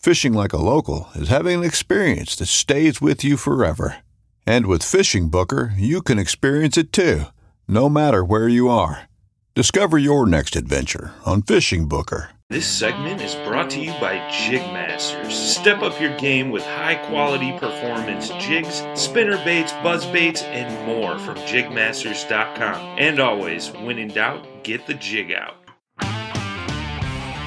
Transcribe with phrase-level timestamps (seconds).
[0.00, 3.98] Fishing like a local is having an experience that stays with you forever.
[4.46, 7.24] And with Fishing Booker, you can experience it too,
[7.68, 9.10] no matter where you are.
[9.54, 12.30] Discover your next adventure on Fishing Booker.
[12.48, 15.32] This segment is brought to you by Jigmasters.
[15.32, 21.18] Step up your game with high quality performance jigs, spinner baits, buzz baits, and more
[21.18, 22.98] from jigmasters.com.
[22.98, 25.59] And always, when in doubt, get the jig out.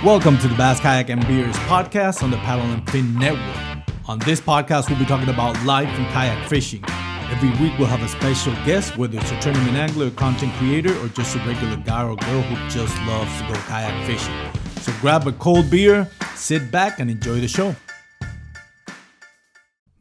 [0.04, 3.88] Welcome to the Bass Kayak and Beers podcast on the Paddle and Fin Network.
[4.06, 6.84] On this podcast, we'll be talking about life and kayak fishing.
[7.32, 11.08] Every week, we'll have a special guest, whether it's a tournament angler, content creator, or
[11.08, 14.36] just a regular guy or girl who just loves to go kayak fishing.
[14.82, 17.74] So grab a cold beer, sit back, and enjoy the show.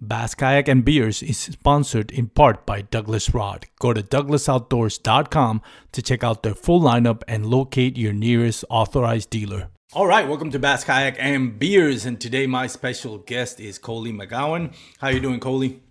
[0.00, 3.66] Bass Kayak and Beers is sponsored in part by Douglas Rod.
[3.78, 5.62] Go to douglasoutdoors.com
[5.92, 9.68] to check out their full lineup and locate your nearest authorized dealer.
[9.94, 14.10] All right, welcome to Bass Kayak and Beers, and today my special guest is Coley
[14.10, 14.72] McGowan.
[14.98, 15.82] How you doing, Coley?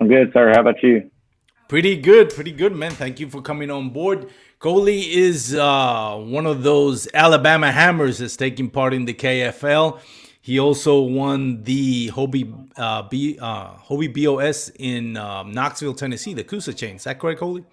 [0.00, 0.50] I'm good, sir.
[0.52, 1.08] How about you?
[1.68, 2.90] Pretty good, pretty good, man.
[2.90, 4.30] Thank you for coming on board.
[4.58, 10.00] Coley is uh, one of those Alabama Hammers that's taking part in the KFL.
[10.40, 16.42] He also won the Hobie uh, B uh, Hobie BOS in um, Knoxville, Tennessee, the
[16.42, 16.96] Coosa chain.
[16.96, 17.64] Is that correct, Coley?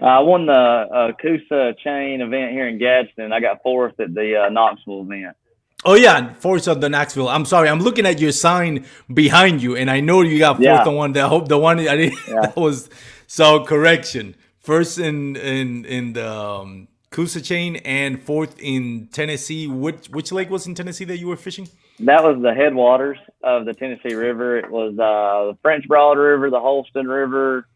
[0.00, 3.32] I won the uh, Coosa chain event here in Gadsden.
[3.32, 5.36] I got fourth at the uh, Knoxville event.
[5.84, 7.28] Oh yeah, fourth of the Knoxville.
[7.28, 10.64] I'm sorry, I'm looking at your sign behind you, and I know you got fourth
[10.64, 10.82] Yeah.
[10.84, 11.16] on one.
[11.16, 12.18] I hope the one I didn't.
[12.26, 12.88] That was
[13.26, 14.34] so correction.
[14.60, 19.66] First in in in the um, Coosa chain and fourth in Tennessee.
[19.66, 21.68] Which which lake was in Tennessee that you were fishing?
[22.00, 24.56] That was the headwaters of the Tennessee River.
[24.58, 27.68] It was uh, the French Broad River, the Holston River,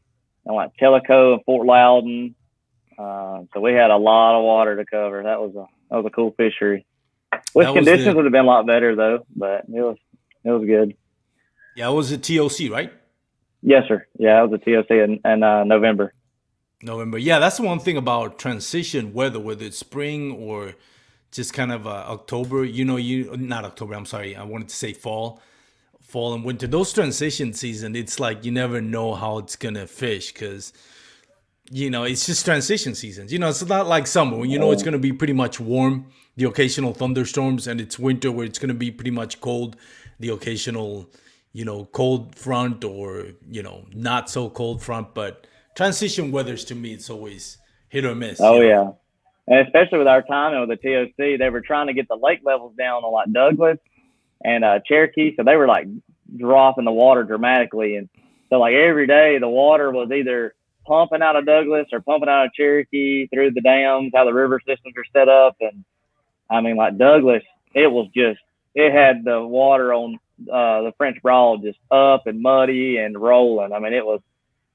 [0.48, 2.34] and like Tellico and Fort Loudoun.
[2.98, 5.22] Uh, so we had a lot of water to cover.
[5.22, 6.84] That was a that was a cool fishery.
[7.30, 9.96] That conditions the- would have been a lot better though, but it was
[10.42, 10.96] it was good.
[11.76, 12.92] Yeah, it was a TOC, right?
[13.62, 14.04] Yes, sir.
[14.18, 16.12] Yeah, it was a TOC in, in uh, November.
[16.82, 17.18] November.
[17.18, 20.74] Yeah, that's the one thing about transition weather, whether it's spring or
[21.30, 22.64] just kind of uh, October.
[22.64, 23.94] You know, you not October.
[23.94, 24.34] I'm sorry.
[24.34, 25.40] I wanted to say fall,
[26.08, 26.66] fall and winter.
[26.66, 30.72] Those transition season, it's like you never know how it's gonna fish because
[31.70, 33.32] you know it's just transition seasons.
[33.32, 36.06] You know, it's not like summer when you know it's gonna be pretty much warm,
[36.36, 39.76] the occasional thunderstorms, and it's winter where it's gonna be pretty much cold,
[40.18, 41.10] the occasional
[41.52, 46.74] you know cold front or you know not so cold front, but transition weathers to
[46.74, 47.58] me it's always
[47.90, 48.40] hit or miss.
[48.40, 48.98] Oh you know?
[49.46, 52.16] yeah, and especially with our timing with the TOC, they were trying to get the
[52.16, 53.78] lake levels down on like Douglas
[54.42, 55.86] and uh, Cherokee, so they were like
[56.36, 58.08] dropping the water dramatically, and
[58.50, 60.54] so like every day the water was either
[60.86, 64.60] pumping out of Douglas or pumping out of Cherokee through the dams, how the river
[64.60, 65.84] systems are set up, and
[66.50, 67.42] I mean like Douglas,
[67.74, 68.40] it was just
[68.74, 73.72] it had the water on uh, the French Broad just up and muddy and rolling.
[73.72, 74.20] I mean it was,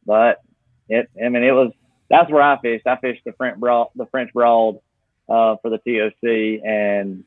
[0.05, 0.41] but
[0.89, 1.71] it I mean it was
[2.09, 2.85] that's where I fished.
[2.85, 4.75] I fished the French Broad, the French Broad,
[5.29, 7.23] uh, for the TOC, and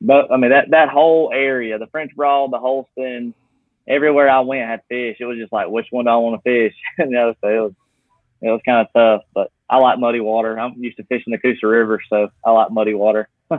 [0.00, 3.34] but I mean that that whole area, the French Broad, the Holston,
[3.88, 5.16] everywhere I went had fish.
[5.18, 6.76] It was just like, which one do I want to fish?
[6.98, 7.72] you know, so it was
[8.40, 9.22] it was kind of tough.
[9.34, 10.58] But I like muddy water.
[10.58, 13.28] I'm used to fishing the Coosa River, so I like muddy water.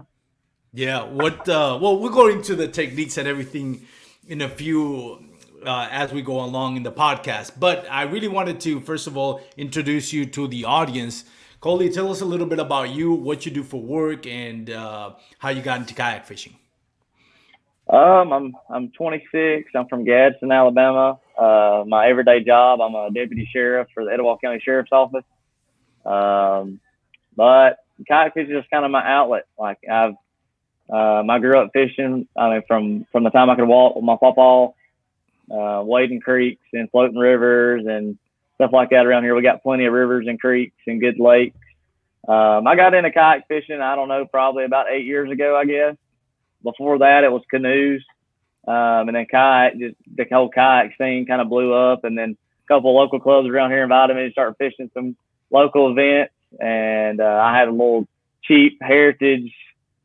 [0.72, 1.04] Yeah.
[1.04, 1.50] What?
[1.50, 3.88] Uh, well, we'll go into the techniques and everything
[4.28, 5.18] in a few
[5.66, 7.54] uh, as we go along in the podcast.
[7.60, 11.26] But I really wanted to, first of all, introduce you to the audience.
[11.62, 15.12] Coley, tell us a little bit about you, what you do for work, and uh,
[15.40, 16.56] how you got into kayak fishing.
[17.90, 19.70] Um, I'm I'm 26.
[19.76, 21.20] I'm from Gadsden, Alabama.
[21.38, 25.26] Uh, my everyday job, I'm a deputy sheriff for the Etowah County Sheriff's Office.
[26.06, 26.80] Um,
[27.36, 29.44] but kayak fishing is kind of my outlet.
[29.58, 30.16] Like I've,
[30.90, 32.26] um, I grew up fishing.
[32.38, 34.74] I mean, from from the time I could walk with my papa,
[35.52, 38.18] uh, wading creeks and floating rivers and
[38.60, 39.36] stuff like that around here.
[39.36, 41.58] We got plenty of rivers and creeks and good lakes.
[42.28, 43.80] Um, I got into kayak fishing.
[43.80, 45.96] I don't know, probably about eight years ago, I guess.
[46.62, 48.04] Before that, it was canoes,
[48.68, 49.80] um, and then kayak.
[49.80, 52.36] Just the whole kayak scene kind of blew up, and then
[52.66, 55.16] a couple local clubs around here invited me to start fishing some
[55.50, 56.34] local events.
[56.60, 58.08] And uh, I had a little
[58.44, 59.54] cheap heritage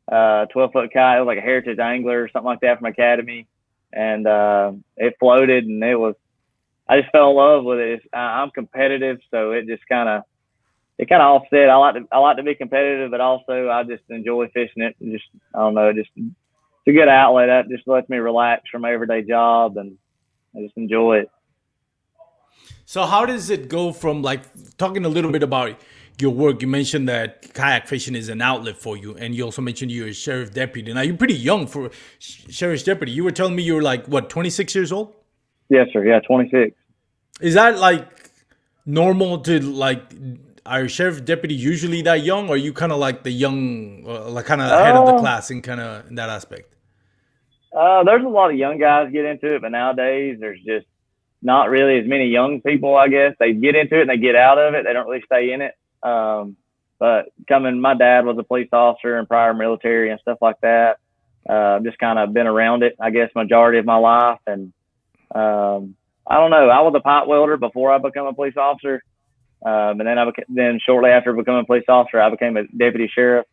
[0.09, 3.47] uh, 12 foot kayak, like a heritage angler or something like that from Academy,
[3.91, 6.15] and uh, it floated, and it was.
[6.87, 7.89] I just fell in love with it.
[7.93, 10.23] It's, I'm competitive, so it just kind of
[10.97, 11.69] it kind of offset.
[11.69, 14.95] I like to I like to be competitive, but also I just enjoy fishing it.
[15.01, 17.47] Just I don't know, just it's a good outlet.
[17.47, 19.97] That just lets me relax from my everyday job, and
[20.55, 21.31] I just enjoy it.
[22.85, 24.43] So how does it go from like
[24.77, 25.79] talking a little bit about
[26.19, 26.61] your work?
[26.61, 30.09] You mentioned that kayak fishing is an outlet for you, and you also mentioned you're
[30.09, 30.93] a sheriff deputy.
[30.93, 31.89] Now you're pretty young for
[32.19, 33.11] sheriff's deputy.
[33.11, 35.13] You were telling me you were like what 26 years old?
[35.69, 36.05] Yes, sir.
[36.05, 36.75] Yeah, 26.
[37.41, 38.31] Is that like
[38.85, 40.01] normal to like?
[40.65, 44.29] Are sheriff deputy usually that young, or are you kind of like the young, uh,
[44.29, 46.75] like kind of head of the class in kind of in that aspect?
[47.71, 50.87] Uh, there's a lot of young guys get into it, but nowadays there's just
[51.43, 52.95] not really as many young people.
[52.95, 54.85] I guess they get into it and they get out of it.
[54.85, 55.73] They don't really stay in it.
[56.01, 56.55] Um,
[56.97, 60.97] but coming, my dad was a police officer and prior military and stuff like that.
[61.47, 64.39] Uh, I've just kind of been around it, I guess, majority of my life.
[64.47, 64.73] And
[65.33, 65.95] um,
[66.27, 66.69] I don't know.
[66.69, 69.01] I was a pipe welder before I became a police officer.
[69.65, 72.67] Um, and then I became, then shortly after becoming a police officer, I became a
[72.67, 73.47] deputy sheriff.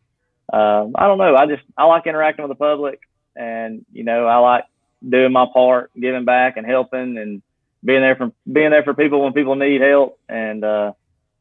[0.51, 1.35] Um, I don't know.
[1.35, 2.99] I just I like interacting with the public,
[3.35, 4.65] and you know I like
[5.07, 7.41] doing my part, giving back and helping, and
[7.83, 10.19] being there for being there for people when people need help.
[10.29, 10.91] And uh,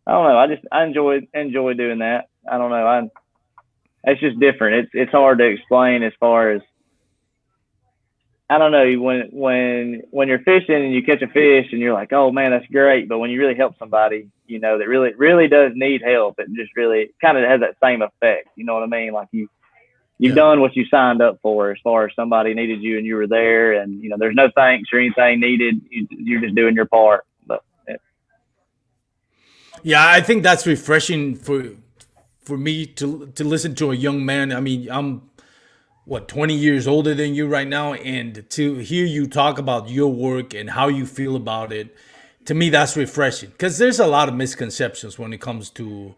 [0.07, 0.39] I don't know.
[0.39, 2.29] I just I enjoy enjoy doing that.
[2.51, 2.87] I don't know.
[2.87, 3.03] I
[4.05, 4.85] it's just different.
[4.85, 6.63] It's it's hard to explain as far as
[8.53, 11.95] I don't know when when when you're fishing and you catch a fish and you're
[11.95, 13.09] like, oh man, that's great.
[13.09, 16.49] But when you really help somebody, you know, that really really does need help, it
[16.55, 18.49] just really kind of has that same effect.
[18.55, 19.15] You know what I mean?
[19.15, 19.49] Like you
[20.19, 20.43] you've yeah.
[20.43, 23.27] done what you signed up for as far as somebody needed you and you were
[23.27, 25.81] there, and you know, there's no thanks or anything needed.
[25.89, 27.25] You, you're just doing your part.
[27.47, 27.97] But yeah.
[29.83, 31.71] yeah, I think that's refreshing for
[32.39, 34.53] for me to to listen to a young man.
[34.53, 35.31] I mean, I'm
[36.05, 37.95] what 20 years older than you right now?
[37.95, 41.95] And to hear you talk about your work and how you feel about it
[42.47, 43.51] to me that's refreshing.
[43.51, 46.15] Because there's a lot of misconceptions when it comes to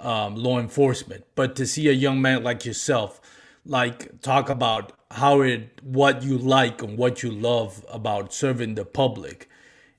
[0.00, 1.24] um, law enforcement.
[1.34, 3.20] But to see a young man like yourself
[3.68, 8.84] like talk about how it what you like and what you love about serving the
[8.84, 9.48] public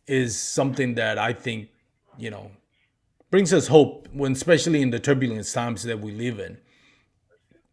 [0.08, 1.70] is something that i think
[2.18, 2.52] you know
[3.30, 6.58] brings us hope when especially in the turbulent times that we live in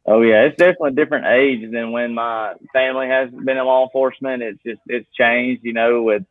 [0.08, 3.84] Oh yeah, it's definitely a different age than when my family has been in law
[3.84, 4.42] enforcement.
[4.42, 6.22] It's just it's changed, you know, with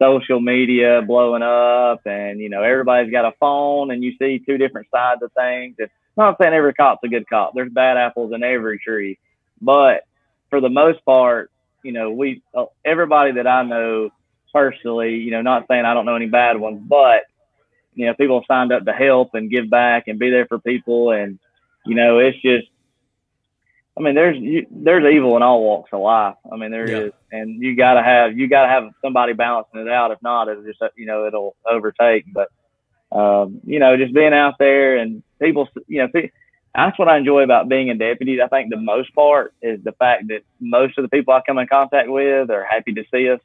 [0.00, 4.58] social media blowing up, and you know everybody's got a phone, and you see two
[4.58, 5.76] different sides of things.
[5.78, 7.52] It's not saying every cop's a good cop.
[7.54, 9.16] There's bad apples in every tree,
[9.62, 10.02] but
[10.48, 11.52] for the most part,
[11.84, 14.10] you know, we uh, everybody that I know
[14.52, 17.22] personally, you know, not saying I don't know any bad ones, but
[17.94, 21.12] you know, people signed up to help and give back and be there for people,
[21.12, 21.38] and
[21.86, 22.66] you know, it's just
[24.00, 26.36] I mean, there's you, there's evil in all walks of life.
[26.50, 26.98] I mean, there yeah.
[26.98, 30.10] is, and you gotta have you gotta have somebody balancing it out.
[30.10, 32.24] If not, it'll just you know it'll overtake.
[32.32, 32.48] But
[33.12, 36.22] um, you know, just being out there and people, you know,
[36.74, 38.40] that's what I enjoy about being a deputy.
[38.40, 41.58] I think the most part is the fact that most of the people I come
[41.58, 43.40] in contact with are happy to see us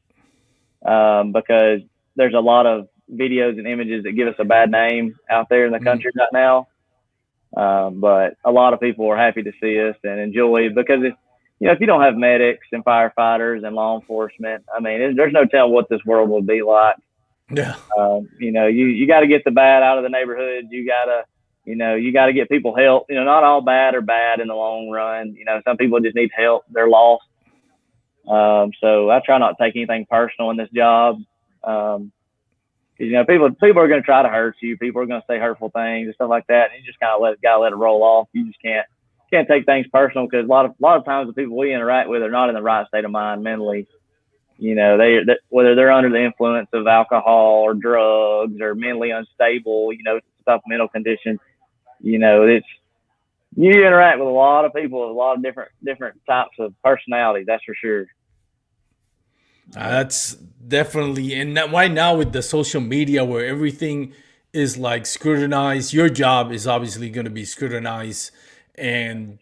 [0.86, 1.82] um, because
[2.16, 5.66] there's a lot of videos and images that give us a bad name out there
[5.66, 5.86] in the mm-hmm.
[5.86, 6.20] country mm-hmm.
[6.20, 6.68] right now.
[7.56, 11.18] Um, but a lot of people are happy to see us and enjoy because it's,
[11.60, 15.32] you know, if you don't have medics and firefighters and law enforcement, I mean, there's
[15.32, 16.98] no telling what this world will be like.
[17.50, 17.76] Yeah.
[17.98, 20.66] Um, you know, you, you got to get the bad out of the neighborhood.
[20.70, 21.24] You got to,
[21.64, 23.06] you know, you got to get people help.
[23.08, 25.34] You know, not all bad are bad in the long run.
[25.36, 26.66] You know, some people just need help.
[26.70, 27.24] They're lost.
[28.28, 31.22] Um, so I try not to take anything personal in this job.
[31.64, 32.12] Um,
[32.98, 34.78] you know, people people are going to try to hurt you.
[34.78, 36.72] People are going to say hurtful things and stuff like that.
[36.72, 38.30] And you just kind of let gotta let it roll off.
[38.32, 38.86] You just can't
[39.32, 41.74] can't take things personal because a lot of a lot of times the people we
[41.74, 43.88] interact with are not in the right state of mind mentally.
[44.58, 49.92] You know, they whether they're under the influence of alcohol or drugs or mentally unstable,
[49.92, 51.40] you know, supplemental conditions.
[52.00, 52.68] You know, it's
[53.58, 57.46] you interact with a lot of people a lot of different different types of personalities.
[57.46, 58.06] That's for sure.
[59.74, 64.14] Uh, that's definitely, and right now with the social media where everything
[64.54, 68.32] is like scrutinized, your job is obviously going to be scrutinized,
[68.76, 69.40] and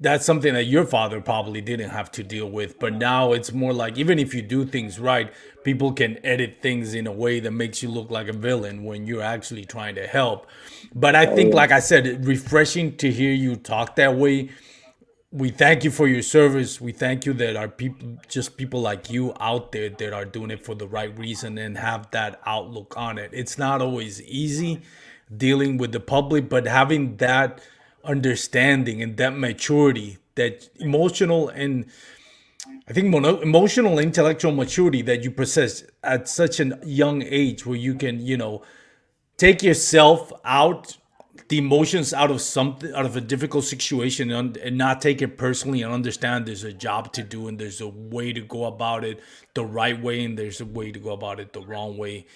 [0.00, 2.78] that's something that your father probably didn't have to deal with.
[2.78, 6.94] But now it's more like even if you do things right, people can edit things
[6.94, 10.06] in a way that makes you look like a villain when you're actually trying to
[10.06, 10.46] help.
[10.94, 14.50] But I think, like I said, refreshing to hear you talk that way.
[15.32, 16.80] We thank you for your service.
[16.80, 20.50] We thank you that our people, just people like you out there that are doing
[20.50, 23.30] it for the right reason and have that outlook on it.
[23.32, 24.82] It's not always easy
[25.36, 27.60] dealing with the public, but having that
[28.02, 31.86] understanding and that maturity, that emotional and
[32.88, 37.94] I think emotional intellectual maturity that you possess at such a young age where you
[37.94, 38.62] can, you know,
[39.36, 40.96] take yourself out
[41.50, 45.36] the emotions out of something out of a difficult situation and, and, not take it
[45.36, 49.04] personally and understand there's a job to do and there's a way to go about
[49.04, 49.20] it
[49.54, 52.26] the right way and there's a way to go about it the wrong way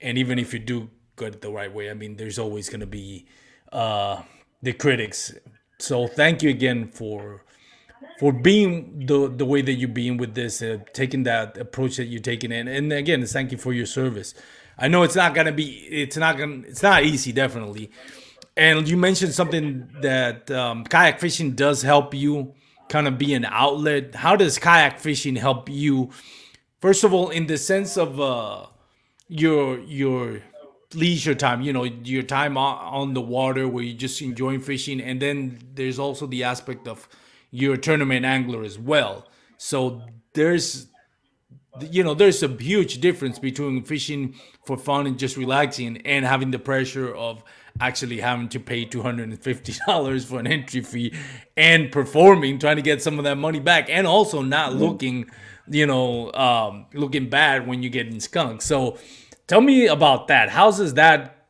[0.00, 2.86] and even if you do go the right way i mean there's always going to
[2.86, 3.26] be
[3.72, 4.22] uh
[4.64, 5.32] the critics.
[5.78, 7.44] So thank you again for
[8.18, 12.06] for being the the way that you're being with this, uh, taking that approach that
[12.06, 14.34] you're taking, and and again, thank you for your service.
[14.78, 17.90] I know it's not gonna be, it's not gonna, it's not easy, definitely.
[18.56, 22.54] And you mentioned something that um, kayak fishing does help you
[22.88, 24.14] kind of be an outlet.
[24.14, 26.10] How does kayak fishing help you?
[26.80, 28.66] First of all, in the sense of uh,
[29.28, 30.42] your your
[30.94, 35.20] leisure time you know your time on the water where you're just enjoying fishing and
[35.20, 37.08] then there's also the aspect of
[37.50, 39.26] you're a tournament angler as well
[39.58, 40.02] so
[40.34, 40.86] there's
[41.80, 44.34] you know there's a huge difference between fishing
[44.64, 47.42] for fun and just relaxing and having the pressure of
[47.80, 51.12] actually having to pay $250 for an entry fee
[51.56, 54.80] and performing trying to get some of that money back and also not mm-hmm.
[54.80, 55.30] looking
[55.68, 58.96] you know um, looking bad when you're getting skunked so
[59.46, 60.48] Tell me about that.
[60.48, 61.46] How's does that,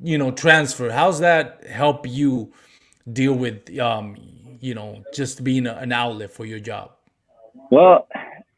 [0.00, 0.90] you know, transfer?
[0.90, 2.52] How's that help you
[3.10, 4.16] deal with, um,
[4.60, 6.90] you know, just being a, an outlet for your job?
[7.70, 8.06] Well,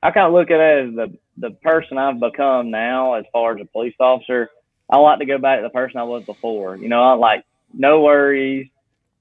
[0.03, 3.55] I kind of look at it as the the person I've become now, as far
[3.55, 4.51] as a police officer.
[4.91, 6.77] I like to go back to the person I was before.
[6.77, 8.69] You know, I like no worries.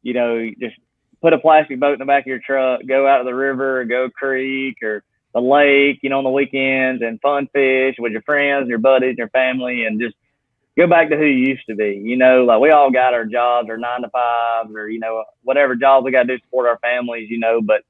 [0.01, 0.75] You know, just
[1.21, 3.85] put a plastic boat in the back of your truck, go out to the river,
[3.85, 5.03] go creek, or
[5.33, 9.17] the lake, you know, on the weekends and fun fish with your friends, your buddies,
[9.17, 10.15] your family, and just
[10.77, 12.01] go back to who you used to be.
[12.03, 15.23] You know, like we all got our jobs or nine to five or, you know,
[15.43, 17.83] whatever jobs we got to do to support our families, you know, but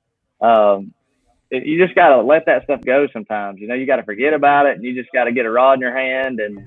[0.45, 0.93] um,
[1.49, 3.59] you just got to let that stuff go sometimes.
[3.59, 5.51] You know, you got to forget about it and you just got to get a
[5.51, 6.65] rod in your hand and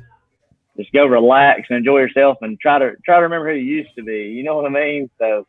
[0.76, 3.94] just go relax and enjoy yourself and try to try to remember who you used
[3.96, 4.24] to be.
[4.24, 5.10] You know what I mean?
[5.18, 5.46] So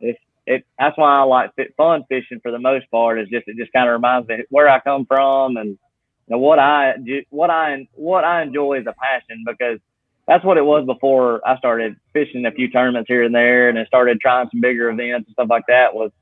[0.00, 3.20] it's it that's why I like fun fishing for the most part.
[3.20, 5.78] Is just it just kind of reminds me where I come from and
[6.26, 6.94] you know, what I
[7.30, 9.78] what I what I enjoy is a passion because
[10.26, 13.76] that's what it was before I started fishing a few tournaments here and there and
[13.76, 15.94] then started trying some bigger events and stuff like that.
[15.94, 16.12] Was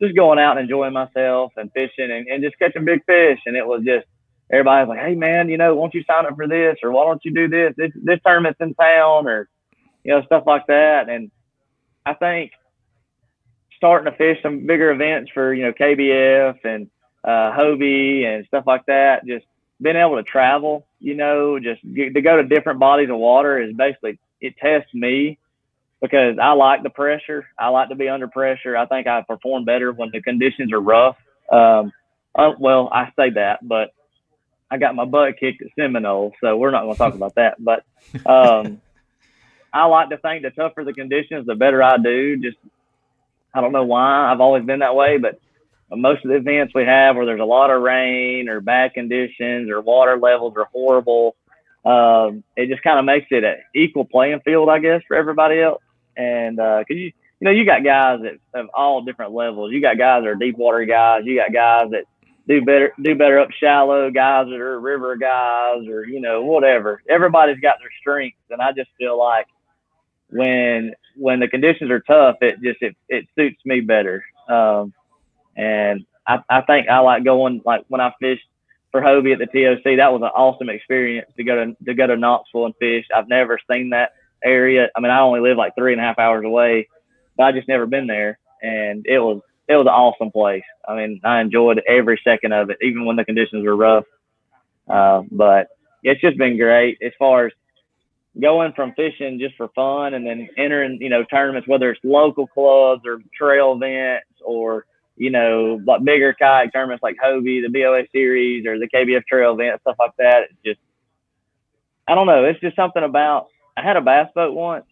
[0.00, 3.40] just going out and enjoying myself and fishing and, and just catching big fish.
[3.46, 4.06] And it was just
[4.52, 7.24] everybody's like, hey man, you know, won't you sign up for this or why don't
[7.24, 7.74] you do this?
[7.76, 9.48] This this tournament's in town or
[10.04, 11.08] you know stuff like that.
[11.08, 11.30] And
[12.04, 12.52] I think
[13.76, 16.88] starting to fish some bigger events for you know KBF and
[17.24, 19.26] uh, Hobie and stuff like that.
[19.26, 19.46] Just
[19.80, 23.60] being able to travel, you know, just get, to go to different bodies of water
[23.60, 25.38] is basically it tests me
[26.00, 27.46] because I like the pressure.
[27.58, 28.76] I like to be under pressure.
[28.76, 31.16] I think I perform better when the conditions are rough.
[31.52, 31.92] Um,
[32.34, 33.90] uh, well, I say that, but
[34.70, 37.56] I got my butt kicked at Seminole, so we're not going to talk about that.
[37.58, 37.84] But
[38.26, 38.80] um,
[39.72, 42.36] I like to think the tougher the conditions, the better I do.
[42.36, 42.56] Just
[43.52, 44.30] I don't know why.
[44.30, 45.40] I've always been that way, but
[45.90, 49.68] most of the events we have where there's a lot of rain or bad conditions
[49.70, 51.34] or water levels are horrible,
[51.84, 55.60] um, it just kind of makes it an equal playing field, I guess, for everybody
[55.60, 55.82] else.
[56.16, 59.72] And uh, cause you, you know, you got guys that of all different levels.
[59.72, 61.22] You got guys that are deep water guys.
[61.24, 62.04] You got guys that
[62.50, 64.10] do better, do better up shallow.
[64.10, 67.00] Guys are river guys, or you know, whatever.
[67.08, 69.46] Everybody's got their strengths, and I just feel like
[70.30, 74.24] when when the conditions are tough, it just it, it suits me better.
[74.48, 74.92] Um,
[75.56, 78.46] and I, I think I like going like when I fished
[78.90, 79.98] for Hobie at the TOC.
[79.98, 83.06] That was an awesome experience to go to to go to Knoxville and fish.
[83.14, 84.14] I've never seen that
[84.44, 84.88] area.
[84.96, 86.88] I mean, I only live like three and a half hours away,
[87.36, 89.40] but I just never been there, and it was
[89.70, 90.64] it was an awesome place.
[90.86, 94.04] I mean, I enjoyed every second of it, even when the conditions were rough.
[94.88, 95.68] Uh, but
[96.02, 97.52] it's just been great as far as
[98.40, 102.48] going from fishing just for fun and then entering, you know, tournaments, whether it's local
[102.48, 104.86] clubs or trail events or,
[105.16, 109.54] you know, like bigger kayak tournaments like Hobie, the BOA series or the KBF trail
[109.54, 110.48] event, stuff like that.
[110.50, 110.80] It's just,
[112.08, 112.44] I don't know.
[112.44, 113.46] It's just something about,
[113.76, 114.86] I had a bass boat once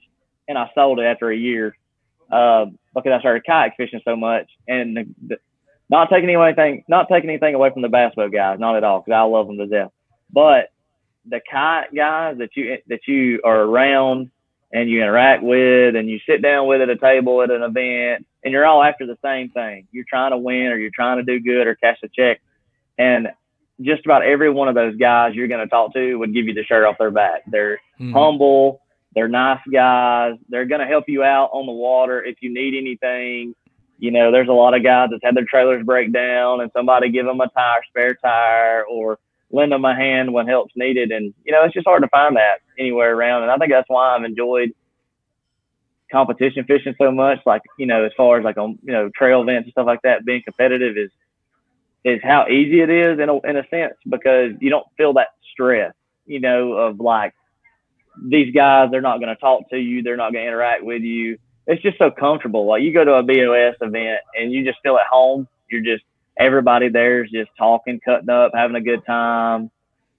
[0.47, 1.77] and I sold it after a year,
[2.31, 5.37] uh, because I started kayak fishing so much and the, the,
[5.91, 9.01] not taking anything, not taking anything away from the bass boat guys, not at all,
[9.01, 9.91] because I love them to death.
[10.33, 10.71] But
[11.27, 14.31] the kayak guys that you that you are around
[14.73, 18.27] and you interact with and you sit down with at a table at an event
[18.45, 19.87] and you're all after the same thing.
[19.93, 22.41] You're trying to win or you're trying to do good or cash a check.
[22.99, 23.29] And
[23.81, 26.55] just about every one of those guys you're going to talk to would give you
[26.55, 27.43] the shirt off their back.
[27.47, 28.13] They're mm-hmm.
[28.13, 28.81] humble.
[29.19, 30.35] They're nice guys.
[30.49, 33.53] They're going to help you out on the water if you need anything.
[33.99, 37.11] You know, there's a lot of guys that's had their trailers break down and somebody
[37.11, 39.19] give them a tire, spare tire, or
[39.51, 41.11] lend them a hand when help's needed.
[41.11, 43.43] And, you know, it's just hard to find that anywhere around.
[43.43, 44.71] And I think that's why I've enjoyed
[46.13, 47.41] competition fishing so much.
[47.45, 50.03] Like, you know, as far as like on, you know, trail events and stuff like
[50.03, 51.11] that, being competitive is,
[52.05, 55.31] is how easy it is in a, in a sense because you don't feel that
[55.51, 55.93] stress,
[56.25, 57.35] you know, of like
[58.25, 60.03] these guys, they're not going to talk to you.
[60.03, 61.39] They're not going to interact with you.
[61.67, 62.67] It's just so comfortable.
[62.67, 65.47] Like you go to a BOS event and you just feel at home.
[65.71, 66.05] You're just,
[66.39, 69.71] everybody there is just talking, cutting up, having a good time,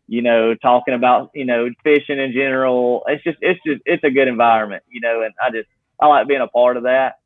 [0.08, 3.04] you know, talking about, you know, fishing in general.
[3.08, 6.28] It's just, it's just, it's a good environment, you know, and I just, I like
[6.28, 7.20] being a part of that.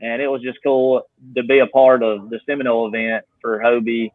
[0.00, 1.02] And it was just cool
[1.36, 4.10] to be a part of the Seminole event for Hobie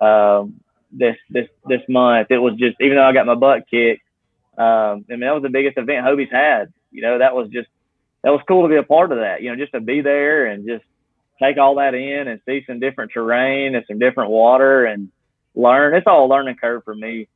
[0.00, 0.60] um,
[0.92, 2.30] this this this month.
[2.30, 4.02] It was just, even though I got my butt kicked,
[4.60, 6.70] um, I mean, that was the biggest event Hobie's had.
[6.90, 7.68] You know, that was just,
[8.22, 9.40] that was cool to be a part of that.
[9.40, 10.84] You know, just to be there and just
[11.42, 15.10] take all that in and see some different terrain and some different water and
[15.54, 15.94] learn.
[15.94, 17.26] It's all a learning curve for me.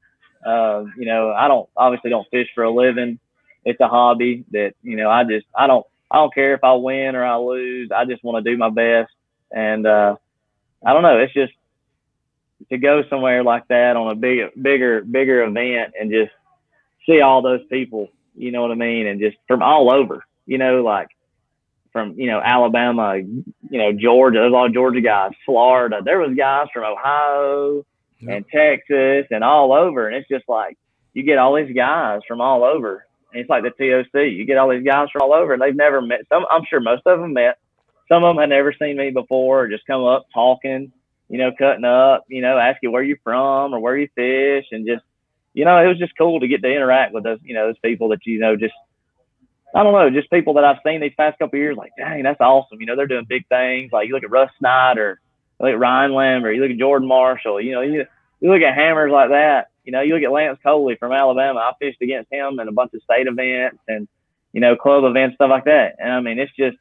[0.44, 3.18] Uh, you know, I don't obviously don't fish for a living.
[3.64, 6.74] It's a hobby that you know I just I don't I don't care if I
[6.74, 7.90] win or I lose.
[7.90, 9.10] I just want to do my best.
[9.50, 10.16] And uh,
[10.84, 11.18] I don't know.
[11.18, 11.54] It's just
[12.68, 16.32] to go somewhere like that on a big bigger bigger event and just
[17.06, 18.08] see all those people.
[18.34, 19.06] You know what I mean?
[19.06, 20.24] And just from all over.
[20.46, 21.08] You know, like
[21.92, 24.40] from you know Alabama, you know Georgia.
[24.40, 26.00] There's a lot of Georgia guys, Florida.
[26.04, 27.86] There was guys from Ohio
[28.20, 28.36] yep.
[28.36, 30.76] and Texas and all over, and it's just like
[31.14, 33.06] you get all these guys from all over.
[33.32, 34.32] And it's like the TOC.
[34.32, 36.20] You get all these guys from all over, and they've never met.
[36.28, 37.58] Some, I'm sure most of them met.
[38.08, 40.92] Some of them had never seen me before, or just come up talking,
[41.28, 44.86] you know, cutting up, you know, asking where you're from or where you fish, and
[44.86, 45.02] just,
[45.54, 47.78] you know, it was just cool to get to interact with those, you know, those
[47.78, 48.74] people that you know just
[49.74, 52.22] I don't know, just people that I've seen these past couple of years, like, dang,
[52.22, 52.80] that's awesome.
[52.80, 53.90] You know, they're doing big things.
[53.92, 55.20] Like you look at Russ Snyder,
[55.58, 58.04] you look at Ryan Lambert, you look at Jordan Marshall, you know, you,
[58.40, 59.70] you look at hammers like that.
[59.84, 61.58] You know, you look at Lance Coley from Alabama.
[61.58, 64.06] I fished against him in a bunch of state events and,
[64.52, 65.96] you know, club events, stuff like that.
[65.98, 66.76] And I mean, it's just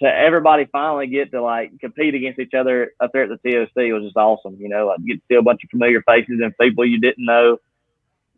[0.00, 3.92] to everybody finally get to like compete against each other up there at the TOC
[3.92, 4.56] was just awesome.
[4.58, 7.24] You know, like get to see a bunch of familiar faces and people you didn't
[7.24, 7.58] know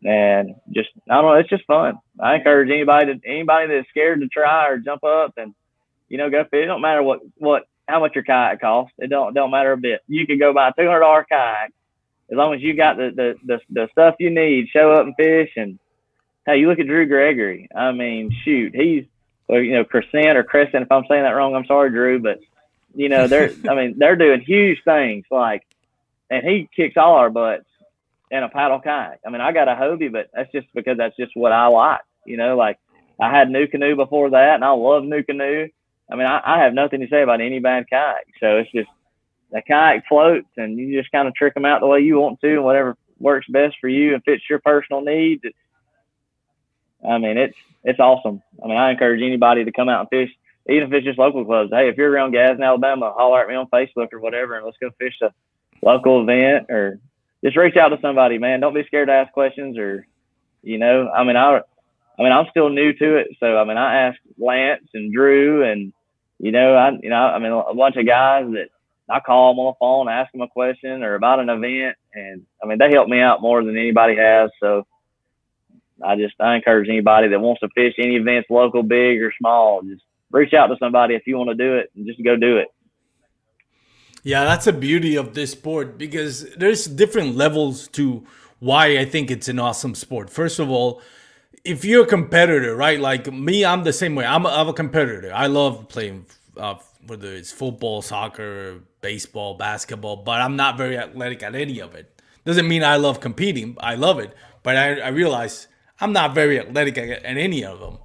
[0.03, 1.99] and just I don't know, it's just fun.
[2.19, 5.53] I encourage anybody to anybody that's scared to try or jump up and
[6.09, 6.63] you know go fish.
[6.63, 8.93] It don't matter what what how much your kayak costs.
[8.97, 10.01] It don't don't matter a bit.
[10.07, 11.71] You can go buy a two hundred dollar kayak
[12.31, 14.69] as long as you got the, the the the stuff you need.
[14.69, 15.77] Show up and fish and
[16.45, 17.69] hey, you look at Drew Gregory.
[17.75, 19.05] I mean, shoot, he's
[19.47, 20.83] well, you know Crescent or Crescent.
[20.83, 22.39] If I'm saying that wrong, I'm sorry, Drew, but
[22.95, 25.63] you know they're I mean they're doing huge things like,
[26.31, 27.65] and he kicks all our butts
[28.31, 29.19] and a paddle kayak.
[29.25, 32.01] I mean, I got a Hobie, but that's just because that's just what I like.
[32.25, 32.79] You know, like
[33.19, 35.71] I had NuCanoe before that, and I love NuCanoe.
[36.11, 38.27] I mean, I, I have nothing to say about any bad kayak.
[38.39, 38.89] So it's just
[39.51, 42.39] the kayak floats, and you just kind of trick them out the way you want
[42.41, 45.43] to, and whatever works best for you and fits your personal needs.
[47.07, 48.41] I mean, it's it's awesome.
[48.63, 50.35] I mean, I encourage anybody to come out and fish,
[50.69, 51.71] even if it's just local clubs.
[51.73, 54.77] Hey, if you're around Gadsden, Alabama, holler at me on Facebook or whatever, and let's
[54.79, 55.33] go fish a
[55.83, 56.99] local event or
[57.43, 58.59] just reach out to somebody, man.
[58.59, 60.05] Don't be scared to ask questions or,
[60.61, 61.61] you know, I mean, I,
[62.19, 63.29] I mean, I'm still new to it.
[63.39, 65.93] So, I mean, I asked Lance and Drew and,
[66.39, 68.69] you know, I, you know, I mean, a bunch of guys that
[69.09, 71.97] I call them on the phone, ask them a question or about an event.
[72.13, 74.51] And I mean, they help me out more than anybody has.
[74.59, 74.85] So
[76.03, 79.81] I just, I encourage anybody that wants to fish any events, local, big or small,
[79.81, 82.57] just reach out to somebody if you want to do it and just go do
[82.57, 82.67] it.
[84.23, 88.25] Yeah, that's the beauty of this sport because there's different levels to
[88.59, 90.29] why I think it's an awesome sport.
[90.29, 91.01] First of all,
[91.63, 92.99] if you're a competitor, right?
[92.99, 94.25] Like me, I'm the same way.
[94.25, 95.31] I'm a, I'm a competitor.
[95.33, 96.75] I love playing, uh,
[97.07, 102.21] whether it's football, soccer, baseball, basketball, but I'm not very athletic at any of it.
[102.45, 103.77] Doesn't mean I love competing.
[103.79, 105.67] I love it, but I, I realize
[105.99, 107.97] I'm not very athletic at, at any of them.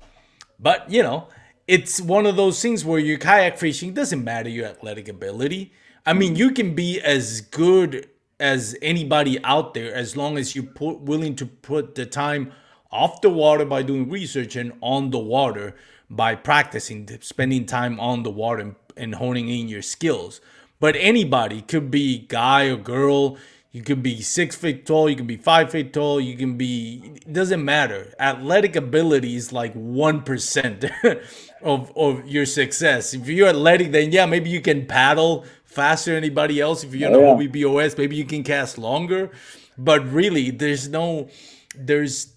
[0.59, 1.29] But you know,
[1.67, 5.73] it's one of those things where your kayak fishing doesn't matter your athletic ability.
[6.07, 10.65] I mean, you can be as good as anybody out there as long as you're
[10.65, 12.53] put, willing to put the time
[12.93, 15.75] off the water by doing research and on the water
[16.09, 20.41] by practicing, spending time on the water and, and honing in your skills.
[20.79, 23.37] But anybody could be guy or girl.
[23.73, 25.11] You could be six feet tall.
[25.11, 26.21] You can be five feet tall.
[26.21, 27.03] You can be.
[27.17, 28.15] It doesn't matter.
[28.19, 30.85] Athletic ability is like one percent
[31.63, 33.13] of of your success.
[33.13, 35.45] If you're athletic, then yeah, maybe you can paddle
[35.77, 36.83] faster than anybody else.
[36.83, 37.49] If you're oh, yeah.
[37.49, 39.31] OBBOS, maybe you can cast longer.
[39.79, 41.29] But really, there's no,
[41.77, 42.33] there's,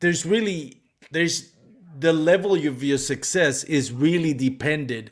[0.00, 0.80] there's really,
[1.12, 1.52] there's
[1.98, 5.10] the level of your success is really dependent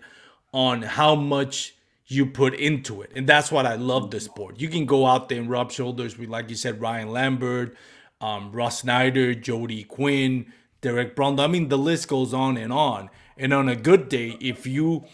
[0.53, 1.75] on how much
[2.07, 3.11] you put into it.
[3.15, 4.61] And that's what I love the sport.
[4.61, 7.77] You can go out there and rub shoulders with, like you said, Ryan Lambert,
[8.21, 11.39] um, Ross Snyder, Jody Quinn, Derek Brown.
[11.41, 13.11] I mean, the list goes on and on.
[13.37, 15.05] And on a good day, if you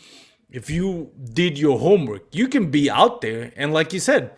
[0.52, 4.32] if you did your homework, you can be out there and, like you said,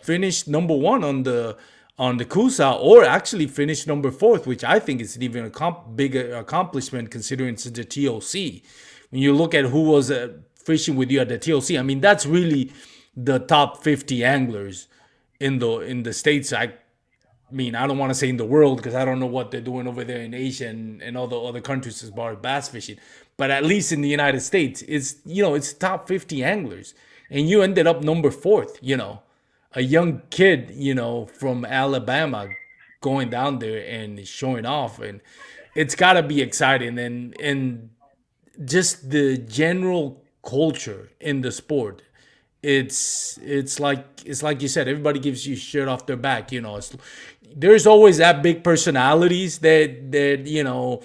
[0.00, 1.56] finish number one on the
[1.98, 5.50] on the Coosa or actually finish number fourth, which I think is an even a
[5.50, 8.62] comp- big accomplishment considering it's the TOC.
[9.10, 12.00] When you look at who was uh, fishing with you at the TOC, I mean
[12.02, 12.70] that's really
[13.16, 14.88] the top 50 anglers
[15.40, 16.52] in the in the states.
[16.52, 16.74] I
[17.50, 19.60] mean, I don't want to say in the world because I don't know what they're
[19.62, 22.68] doing over there in Asia and, and all the other countries as far as bass
[22.68, 22.98] fishing.
[23.36, 26.94] But at least in the United States, it's you know it's top 50 anglers,
[27.30, 28.78] and you ended up number fourth.
[28.80, 29.22] You know,
[29.72, 32.48] a young kid, you know, from Alabama
[33.00, 34.98] going down there and showing off.
[35.00, 35.20] And
[35.74, 36.98] it's got to be exciting.
[36.98, 37.90] And and
[38.64, 42.02] just the general culture in the sport
[42.66, 46.60] it's it's like it's like you said everybody gives you shit off their back you
[46.60, 46.80] know.
[47.54, 51.02] There's always that big personalities that that you know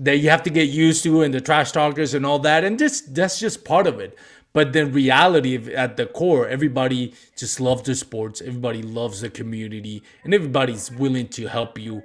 [0.00, 2.78] that you have to get used to and the trash talkers and all that and
[2.78, 4.18] just that's just part of it
[4.52, 8.40] but the reality at the core, everybody just loves the sports.
[8.40, 12.02] Everybody loves the community, and everybody's willing to help you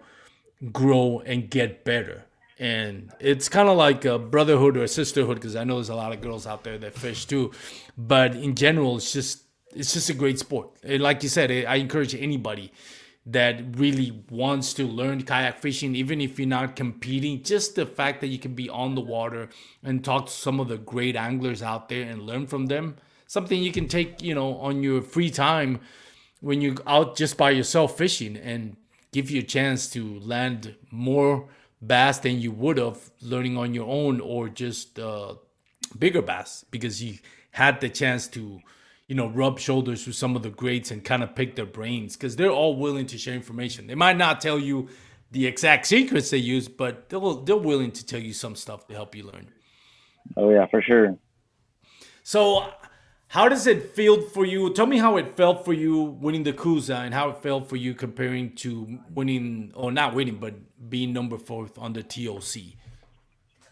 [0.72, 2.26] grow and get better.
[2.58, 5.96] And it's kind of like a brotherhood or a sisterhood because I know there's a
[5.96, 7.52] lot of girls out there that fish too.
[7.98, 9.44] But in general, it's just
[9.76, 10.70] it's just a great sport.
[10.84, 12.72] And like you said, I encourage anybody
[13.26, 18.22] that really wants to learn kayak fishing, even if you're not competing, just the fact
[18.22, 19.50] that you can be on the water
[19.84, 23.62] and talk to some of the great anglers out there and learn from them, something
[23.62, 25.80] you can take, you know, on your free time
[26.40, 28.78] when you're out just by yourself fishing and
[29.12, 31.48] give you a chance to land more
[31.82, 35.34] bass than you would have learning on your own or just uh,
[35.98, 37.18] bigger bass because you
[37.52, 38.60] had the chance to
[39.08, 42.16] you know, rub shoulders with some of the greats and kind of pick their brains
[42.16, 43.88] because they're all willing to share information.
[43.88, 44.90] They might not tell you
[45.32, 48.94] the exact secrets they use, but they'll they're willing to tell you some stuff to
[48.94, 49.50] help you learn.
[50.36, 51.18] Oh yeah, for sure.
[52.24, 52.66] So,
[53.28, 54.74] how does it feel for you?
[54.74, 57.76] Tell me how it felt for you winning the Coosa and how it felt for
[57.76, 60.56] you comparing to winning or not winning, but
[60.90, 62.74] being number fourth on the TOC.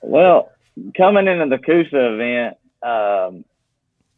[0.01, 0.51] Well,
[0.95, 3.45] coming into the Coosa event, um,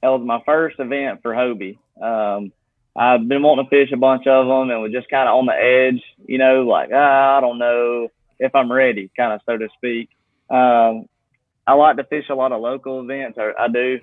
[0.06, 1.80] that was my first event for Hobie.
[2.00, 2.52] Um,
[2.96, 5.48] I've been wanting to fish a bunch of them and was just kind of on
[5.48, 9.58] the edge, you know, like, ah, I don't know if I'm ready, kind of so
[9.58, 10.10] to speak.
[10.48, 11.10] Um,
[11.66, 13.98] I like to fish a lot of local events, I, I do.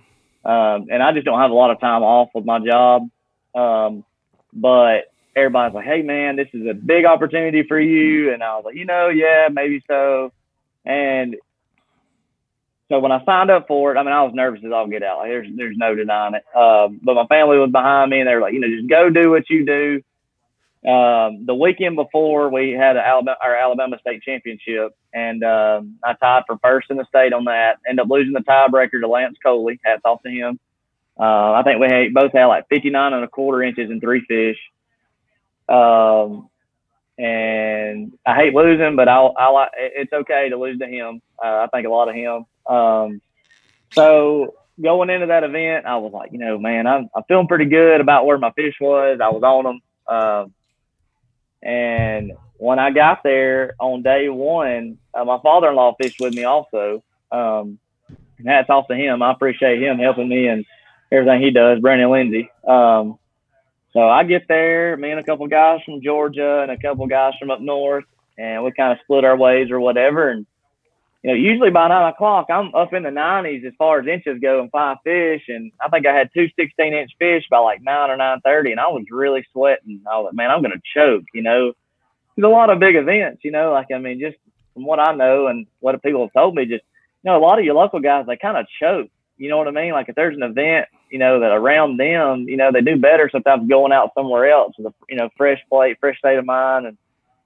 [0.45, 3.09] Um, and I just don't have a lot of time off with my job.
[3.55, 4.05] Um,
[4.53, 5.03] but
[5.37, 8.35] everybody's like, hey, man, this is a big opportunity for you.
[8.35, 10.33] And I was like, you know, yeah, maybe so.
[10.85, 11.37] And
[12.92, 15.02] so when I signed up for it, I mean, I was nervous as all get
[15.02, 15.20] out.
[15.20, 16.44] Like, there's there's no denying it.
[16.55, 19.09] Um, but my family was behind me, and they were like, you know, just go
[19.09, 20.02] do what you do.
[20.87, 26.42] Um, the weekend before, we had Alabama, our Alabama state championship, and um, I tied
[26.46, 27.78] for first in the state on that.
[27.88, 29.81] Ended up losing the tiebreaker to Lance Coley.
[29.83, 30.61] Hats off to him.
[31.18, 34.20] Uh, I think we had, both had like 59 and a quarter inches and three
[34.28, 34.59] fish.
[35.66, 36.50] Um,
[37.16, 41.22] and I hate losing, but I I like it's okay to lose to him.
[41.42, 42.44] Uh, I think a lot of him.
[42.66, 43.20] Um,
[43.92, 47.66] so going into that event, I was like, you know, man, I'm, I'm feeling pretty
[47.66, 49.18] good about where my fish was.
[49.22, 49.81] I was on them.
[50.09, 50.55] Um,
[51.62, 57.03] and when I got there on day one, uh, my father-in-law fished with me also.
[57.31, 57.79] Um,
[58.38, 59.22] and hats off to him.
[59.22, 60.64] I appreciate him helping me and
[61.11, 62.51] everything he does, Brandon Lindsay.
[62.66, 63.18] Um,
[63.92, 67.35] so I get there, me and a couple guys from Georgia and a couple guys
[67.38, 68.05] from up north,
[68.38, 70.31] and we kind of split our ways or whatever.
[70.31, 70.46] And
[71.23, 74.41] you know, usually by nine o'clock, I'm up in the 90s as far as inches
[74.41, 75.43] go and five fish.
[75.49, 78.81] And I think I had two 16 inch fish by like nine or 9:30, and
[78.81, 80.03] I was really sweating.
[80.11, 81.25] I was like, man, I'm gonna choke.
[81.33, 81.73] You know,
[82.35, 83.45] there's a lot of big events.
[83.45, 84.37] You know, like I mean, just
[84.75, 86.85] from what I know and what people have told me, just
[87.23, 89.11] you know, a lot of your local guys they kind of choke.
[89.37, 89.93] You know what I mean?
[89.93, 93.29] Like if there's an event, you know, that around them, you know, they do better
[93.31, 96.87] sometimes going out somewhere else with a you know fresh plate, fresh state of mind,
[96.87, 96.99] and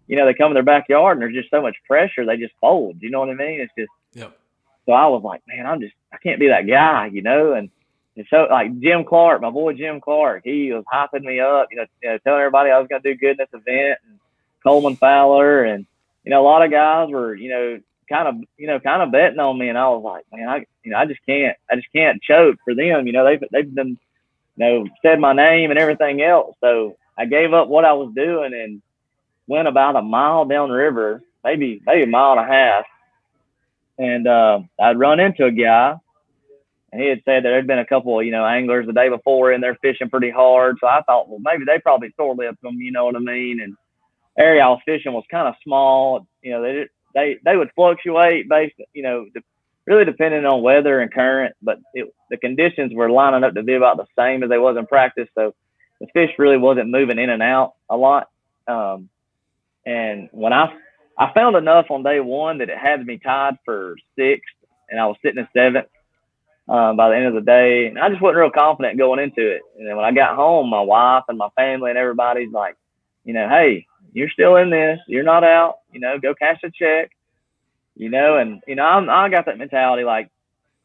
[0.06, 2.54] you know, they come in their backyard and there's just so much pressure, they just
[2.60, 2.96] fold.
[3.00, 3.60] You know what I mean?
[3.60, 4.38] It's just, Yep.
[4.86, 7.52] so I was like, man, I'm just, I can't be that guy, you know?
[7.52, 7.70] And,
[8.16, 11.76] and so, like Jim Clark, my boy Jim Clark, he was hyping me up, you
[11.76, 13.98] know, you know telling everybody I was going to do good in this event.
[14.08, 14.18] And
[14.62, 15.86] Coleman Fowler, and,
[16.24, 19.12] you know, a lot of guys were, you know, kind of, you know, kind of
[19.12, 19.68] betting on me.
[19.68, 22.56] And I was like, man, I, you know, I just can't, I just can't choke
[22.64, 23.06] for them.
[23.06, 23.98] You know, they've, they've been,
[24.56, 26.56] you know, said my name and everything else.
[26.62, 28.80] So I gave up what I was doing and,
[29.46, 32.84] went about a mile downriver, maybe maybe a mile and a half,
[33.98, 35.94] and uh, I'd run into a guy,
[36.92, 39.08] and he had said that there'd been a couple, of, you know, anglers the day
[39.08, 40.76] before in there fishing pretty hard.
[40.80, 43.60] So I thought, well, maybe they probably sore lipped them, you know what I mean?
[43.60, 43.76] And
[44.38, 46.26] area I was fishing was kind of small.
[46.42, 49.26] You know, they they they would fluctuate based, you know,
[49.86, 53.74] really depending on weather and current, but it, the conditions were lining up to be
[53.74, 55.28] about the same as they was in practice.
[55.34, 55.54] So
[56.00, 58.28] the fish really wasn't moving in and out a lot.
[58.66, 59.08] Um,
[59.86, 60.74] and when I
[61.18, 64.54] I found enough on day one that it had me tied for sixth,
[64.90, 65.88] and I was sitting in seventh
[66.68, 67.86] um, by the end of the day.
[67.86, 69.62] And I just wasn't real confident going into it.
[69.78, 72.76] And then when I got home, my wife and my family and everybody's like,
[73.24, 74.98] you know, hey, you're still in this.
[75.08, 75.76] You're not out.
[75.92, 77.10] You know, go cash a check.
[77.94, 80.30] You know, and you know, I'm, I got that mentality like,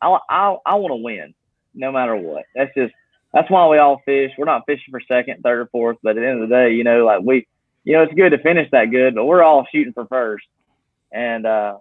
[0.02, 1.34] I I I want to win,
[1.76, 2.46] no matter what.
[2.56, 2.94] That's just
[3.34, 4.32] that's why we all fish.
[4.38, 6.74] We're not fishing for second, third, or fourth, but at the end of the day,
[6.74, 7.48] you know, like we
[7.84, 10.46] you know, it's good to finish that good, but we're all shooting for first.
[11.12, 11.78] And uh,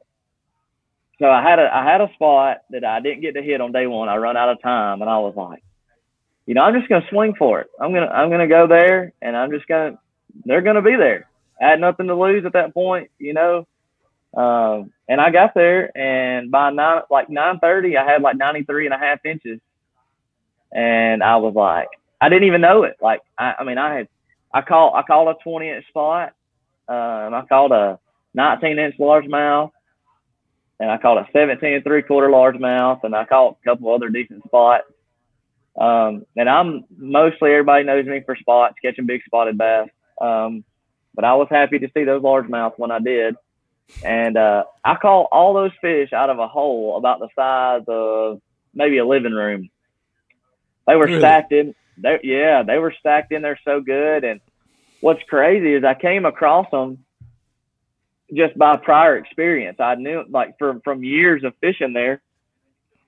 [1.18, 3.72] so I had a I had a spot that I didn't get to hit on
[3.72, 4.08] day one.
[4.08, 5.62] I run out of time, and I was like,
[6.46, 7.68] you know, I'm just gonna swing for it.
[7.80, 9.98] I'm gonna I'm gonna go there, and I'm just gonna
[10.44, 11.28] they're gonna be there.
[11.60, 13.66] I had nothing to lose at that point, you know.
[14.34, 18.86] Um, and I got there, and by nine like nine thirty, I had like 93
[18.86, 19.60] and a half inches,
[20.72, 21.88] and I was like,
[22.20, 22.96] I didn't even know it.
[23.02, 24.08] Like I, I mean, I had
[24.52, 26.34] I caught I caught a 20 inch spot.
[26.88, 27.98] Um, I caught a
[28.34, 29.70] 19 inch largemouth,
[30.80, 34.08] and I caught a 17 and three quarter largemouth, and I caught a couple other
[34.08, 34.84] decent spots.
[35.80, 39.88] Um, and I'm mostly everybody knows me for spots, catching big spotted bass.
[40.20, 40.64] Um,
[41.14, 43.36] but I was happy to see those largemouth when I did.
[44.04, 48.40] And uh, I caught all those fish out of a hole about the size of
[48.74, 49.68] maybe a living room.
[50.86, 51.18] They were Really?
[51.20, 54.24] stacked in they yeah, they were stacked in there so good.
[54.24, 54.40] And
[55.00, 57.04] what's crazy is I came across them
[58.34, 59.78] just by prior experience.
[59.80, 62.22] I knew like from from years of fishing there,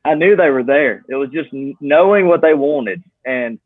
[0.05, 1.05] I knew they were there.
[1.09, 3.03] It was just knowing what they wanted.
[3.25, 3.59] And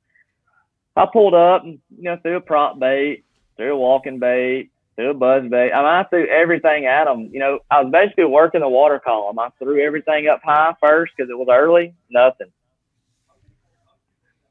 [0.96, 3.24] I pulled up, and, you know, threw a prop bait,
[3.57, 5.72] threw a walking bait, threw a buzz bait.
[5.72, 7.29] I mean, I threw everything at them.
[7.33, 9.38] You know, I was basically working the water column.
[9.38, 12.48] I threw everything up high first because it was early, nothing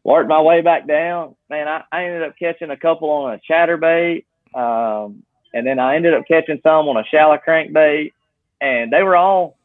[0.05, 1.35] worked my way back down.
[1.49, 5.95] Man, I, I ended up catching a couple on a chatterbait, um, and then I
[5.95, 8.13] ended up catching some on a shallow crankbait,
[8.61, 9.57] and they were all,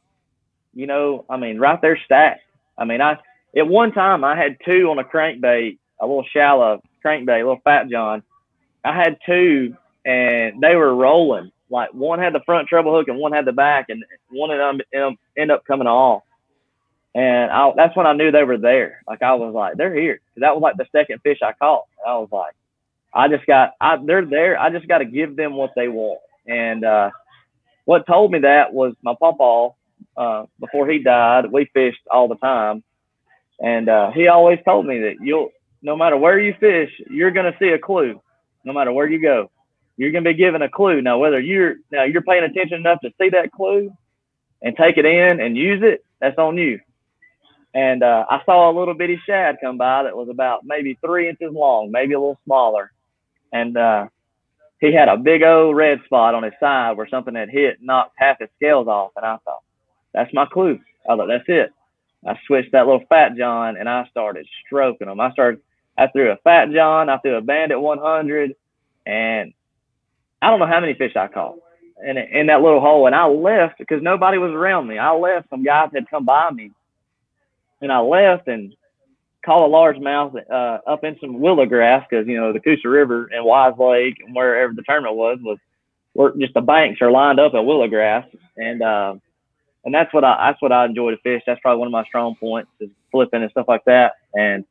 [0.74, 2.42] you know, I mean, right there stacked.
[2.78, 3.18] I mean, I
[3.56, 7.60] at one time I had two on a crankbait, a little shallow crankbait, a little
[7.62, 8.22] fat john.
[8.82, 9.76] I had two,
[10.06, 11.52] and they were rolling.
[11.68, 14.58] Like one had the front treble hook and one had the back, and one of
[14.58, 16.22] them um, ended up coming off.
[17.14, 19.02] And I, that's when I knew they were there.
[19.06, 20.20] Like I was like, they're here.
[20.36, 21.86] that was like the second fish I caught.
[22.04, 22.54] And I was like,
[23.12, 24.58] I just got, I, they're there.
[24.58, 26.20] I just got to give them what they want.
[26.46, 27.10] And uh,
[27.84, 29.74] what told me that was my papa.
[30.16, 32.82] Uh, before he died, we fished all the time,
[33.60, 35.50] and uh, he always told me that you'll,
[35.82, 38.20] no matter where you fish, you're gonna see a clue.
[38.64, 39.50] No matter where you go,
[39.96, 41.00] you're gonna be given a clue.
[41.02, 43.92] Now, whether you're now you're paying attention enough to see that clue
[44.62, 46.80] and take it in and use it, that's on you
[47.74, 51.28] and uh, I saw a little bitty shad come by that was about maybe three
[51.28, 52.92] inches long, maybe a little smaller,
[53.52, 54.06] and uh,
[54.80, 58.14] he had a big old red spot on his side where something had hit, knocked
[58.16, 59.62] half his scales off, and I thought,
[60.12, 60.78] that's my clue.
[61.08, 61.72] I thought that's it.
[62.26, 65.20] I switched that little fat john, and I started stroking them.
[65.20, 65.60] I started,
[65.96, 68.54] I threw a fat john, I threw a bandit 100,
[69.06, 69.52] and
[70.42, 71.58] I don't know how many fish I caught.
[72.02, 74.96] In, in that little hole, and I left because nobody was around me.
[74.96, 75.50] I left.
[75.50, 76.70] Some guys had come by me,
[77.80, 78.74] and I left and
[79.44, 83.30] caught a largemouth uh, up in some willow grass because you know the Coosa River
[83.32, 85.58] and Weiss Lake and wherever the tournament was was
[86.12, 89.14] where just the banks are lined up in willow grass and uh,
[89.84, 91.42] and that's what I that's what I enjoy to fish.
[91.46, 94.12] That's probably one of my strong points is flipping and stuff like that.
[94.34, 94.64] And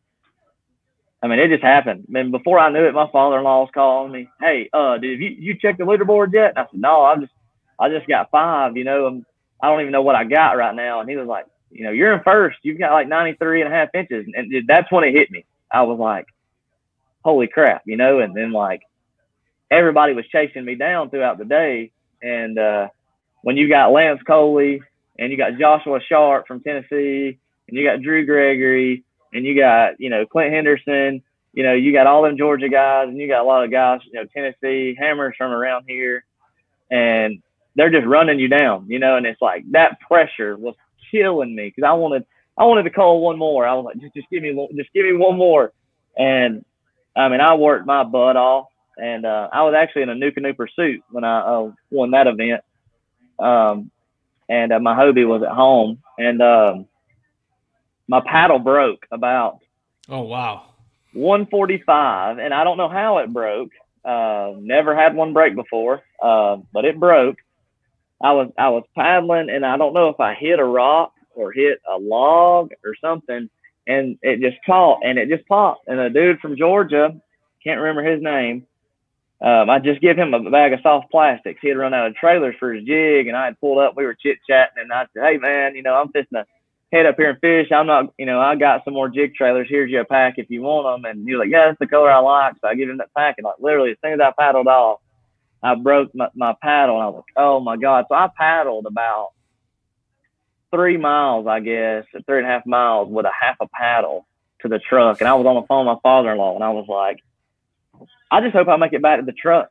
[1.21, 2.05] I mean, it just happened.
[2.07, 5.29] I mean, before I knew it, my father-in-law was calling me, "Hey, uh, did you
[5.29, 7.33] you check the leaderboard yet?" And I said, "No, I just
[7.79, 8.77] I just got five.
[8.77, 9.25] You know, I'm,
[9.61, 11.91] I don't even know what I got right now." And he was like, "You know,
[11.91, 12.57] you're in first.
[12.63, 15.45] You've got like 93 and a half inches." And that's when it hit me.
[15.71, 16.27] I was like,
[17.23, 18.19] "Holy crap!" You know.
[18.19, 18.81] And then like
[19.71, 22.87] everybody was chasing me down throughout the day, and uh,
[23.41, 24.81] when you got Lance Coley
[25.17, 29.03] and you got Joshua Sharp from Tennessee and you got Drew Gregory
[29.33, 31.21] and you got, you know, Clint Henderson,
[31.53, 34.01] you know, you got all them Georgia guys and you got a lot of guys,
[34.05, 36.23] you know, Tennessee, Hammers from around here.
[36.91, 37.41] And
[37.75, 40.75] they're just running you down, you know, and it's like that pressure was
[41.11, 42.25] killing me because I wanted,
[42.57, 43.67] I wanted to call one more.
[43.67, 45.73] I was like, just, just give me, just give me one more.
[46.17, 46.65] And
[47.15, 48.67] I mean, I worked my butt off,
[48.97, 52.61] and uh, I was actually in a NuCanoe pursuit when I uh, won that event.
[53.39, 53.91] Um,
[54.49, 56.87] and uh, my Hobie was at home, and um,
[58.07, 59.59] my paddle broke about.
[60.09, 60.65] Oh wow.
[61.13, 63.71] 145, and I don't know how it broke.
[64.03, 67.37] Uh, never had one break before, uh, but it broke.
[68.21, 71.51] I was I was paddling, and I don't know if I hit a rock or
[71.51, 73.49] hit a log or something,
[73.87, 75.87] and it just caught and it just popped.
[75.87, 77.13] And a dude from Georgia,
[77.63, 78.65] can't remember his name,
[79.41, 81.59] um, I just give him a bag of soft plastics.
[81.61, 83.95] He had run out of trailers for his jig, and I had pulled up.
[83.95, 86.45] We were chit chatting, and I said, "Hey, man, you know, I'm fishing to
[86.91, 87.71] head up here and fish.
[87.71, 89.67] I'm not, you know, I got some more jig trailers.
[89.69, 92.11] Here's your pack if you want them." And he was like, "Yeah, that's the color
[92.11, 94.33] I like." So I give him that pack, and like literally, as soon as I
[94.37, 94.99] paddled off,
[95.61, 98.85] I broke my, my paddle, and I was like, "Oh my god!" So I paddled
[98.85, 99.31] about
[100.71, 104.25] three miles, I guess, three and a half miles with a half a paddle
[104.61, 106.85] to the truck, and I was on the phone with my father-in-law, and I was
[106.87, 107.19] like
[108.31, 109.69] I just hope I make it back to the truck.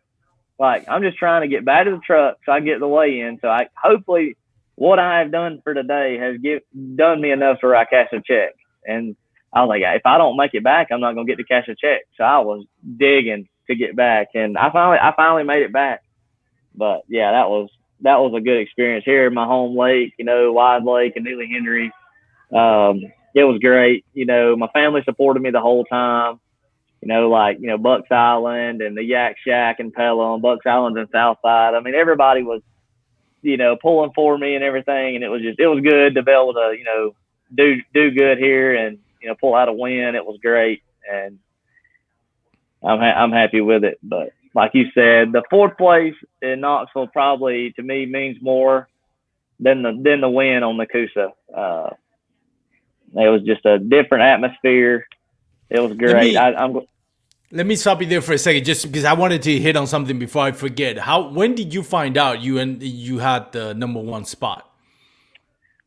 [0.59, 3.20] Like I'm just trying to get back to the truck so I get the weigh
[3.20, 3.38] in.
[3.40, 4.37] So I hopefully
[4.74, 6.62] what I have done for today has give,
[6.96, 8.55] done me enough for I cash a check.
[8.85, 9.16] And
[9.53, 11.68] I was like, if I don't make it back, I'm not gonna get to cash
[11.68, 12.03] a check.
[12.16, 12.64] So I was
[12.96, 16.02] digging to get back, and I finally I finally made it back.
[16.74, 20.24] But yeah, that was that was a good experience here in my home lake, you
[20.24, 21.92] know, Weiss Lake and Neely Henry.
[22.52, 23.02] Um,
[23.35, 24.04] it was great.
[24.14, 26.40] You know, my family supported me the whole time
[27.00, 30.98] you know, like, you know, Bucks Island and the Yak Shack and Pelham, Bucks Island
[30.98, 31.74] and Southside.
[31.74, 32.61] I mean, everybody was,
[33.42, 35.14] you know, pulling for me and everything.
[35.14, 37.14] And it was just, it was good to be able to, you know,
[37.57, 40.16] do, do good here and, you know, pull out a win.
[40.16, 40.83] It was great.
[41.11, 41.38] And
[42.83, 43.99] I'm, ha- I'm happy with it.
[44.03, 48.88] But like you said, the fourth place in Knoxville probably to me means more
[49.61, 51.33] than the, than the win on the Coosa.
[51.55, 51.91] Uh,
[53.14, 55.07] it was just a different atmosphere
[55.71, 56.33] it was great.
[56.33, 56.81] Me, I, am
[57.51, 59.87] Let me stop you there for a second, just because I wanted to hit on
[59.87, 60.99] something before I forget.
[60.99, 61.29] How?
[61.29, 64.67] When did you find out you and you had the number one spot?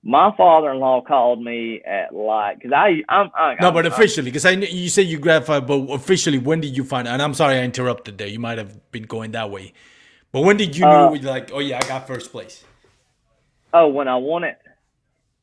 [0.03, 4.51] My father-in-law called me at like because I I'm I, no, but officially because I
[4.51, 7.07] you said you gratified, but officially when did you find?
[7.07, 7.13] out?
[7.13, 8.27] And I'm sorry I interrupted there.
[8.27, 9.73] You might have been going that way,
[10.31, 12.63] but when did you uh, know like oh yeah I got first place?
[13.73, 14.57] Oh, when I won it,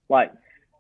[0.08, 0.32] like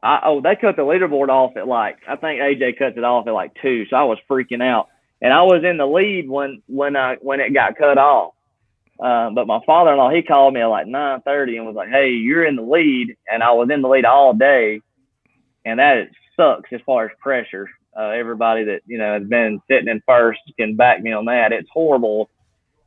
[0.02, 3.26] I, oh, they cut the leaderboard off at like I think AJ cut it off
[3.26, 4.88] at like two, so I was freaking out,
[5.22, 8.34] and I was in the lead when when I when it got cut off.
[9.02, 12.10] Uh, but my father-in-law he called me at like nine thirty and was like, "Hey,
[12.10, 14.80] you're in the lead," and I was in the lead all day,
[15.64, 17.68] and that sucks as far as pressure.
[17.96, 21.52] Uh, everybody that you know has been sitting in first can back me on that.
[21.52, 22.30] It's horrible.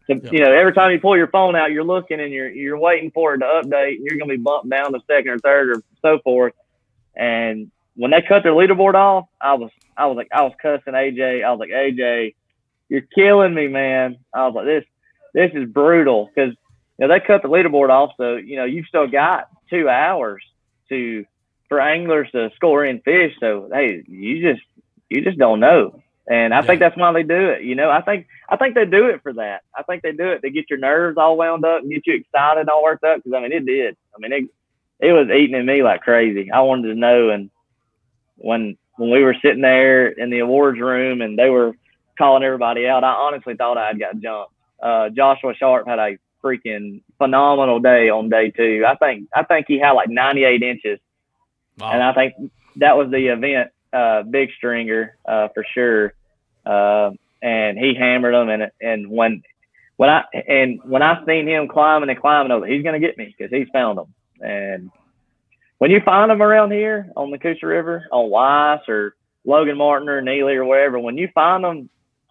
[0.08, 0.34] To, yep.
[0.34, 3.12] You know, every time you pull your phone out, you're looking and you're you're waiting
[3.12, 5.84] for it to update, and you're gonna be bumped down to second or third or
[6.02, 6.54] so forth
[7.16, 10.94] and when they cut their leaderboard off, I was I was like I was cussing
[10.94, 11.44] AJ.
[11.44, 12.36] I was like AJ,
[12.90, 14.18] you're killing me, man.
[14.34, 14.86] I was like this
[15.34, 16.54] this is brutal because
[16.98, 20.44] you know they cut the leaderboard off, so you know you've still got two hours
[20.90, 21.26] to
[21.70, 23.34] for anglers to score in fish.
[23.40, 24.66] So hey, you just
[25.10, 26.02] you just don't know.
[26.30, 26.62] And I yeah.
[26.66, 27.64] think that's why they do it.
[27.64, 29.64] You know, I think I think they do it for that.
[29.76, 32.16] I think they do it to get your nerves all wound up and get you
[32.16, 33.18] excited and all worked up.
[33.18, 33.98] Because I mean, it did.
[34.16, 34.50] I mean, it
[35.00, 36.52] it was eating at me like crazy.
[36.52, 37.30] I wanted to know.
[37.30, 37.50] And
[38.36, 41.74] when when we were sitting there in the awards room and they were
[42.18, 44.54] calling everybody out, I honestly thought I had got jumped.
[44.82, 48.84] Uh, Joshua Sharp had a freaking phenomenal day on day two.
[48.88, 51.00] I think I think he had like 98 inches,
[51.80, 51.92] wow.
[51.92, 56.14] and I think that was the event uh, big stringer uh, for sure.
[56.66, 57.12] Uh,
[57.42, 59.44] and he hammered them, and and when
[59.98, 63.18] when I and when I seen him climbing and climbing, I was, he's gonna get
[63.18, 64.14] me because he's found them.
[64.40, 64.92] And
[65.80, 69.16] when you find them around here on the Coosa River, on Weiss or
[69.46, 71.90] Logan Martin or Neely or wherever, when you find them,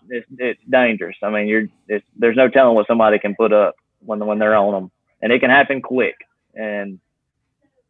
[0.09, 1.17] it's, it's dangerous.
[1.23, 1.69] I mean, you're
[2.17, 3.75] there's no telling what somebody can put up
[4.05, 4.91] when when they're on them,
[5.23, 6.17] and it can happen quick.
[6.55, 6.99] And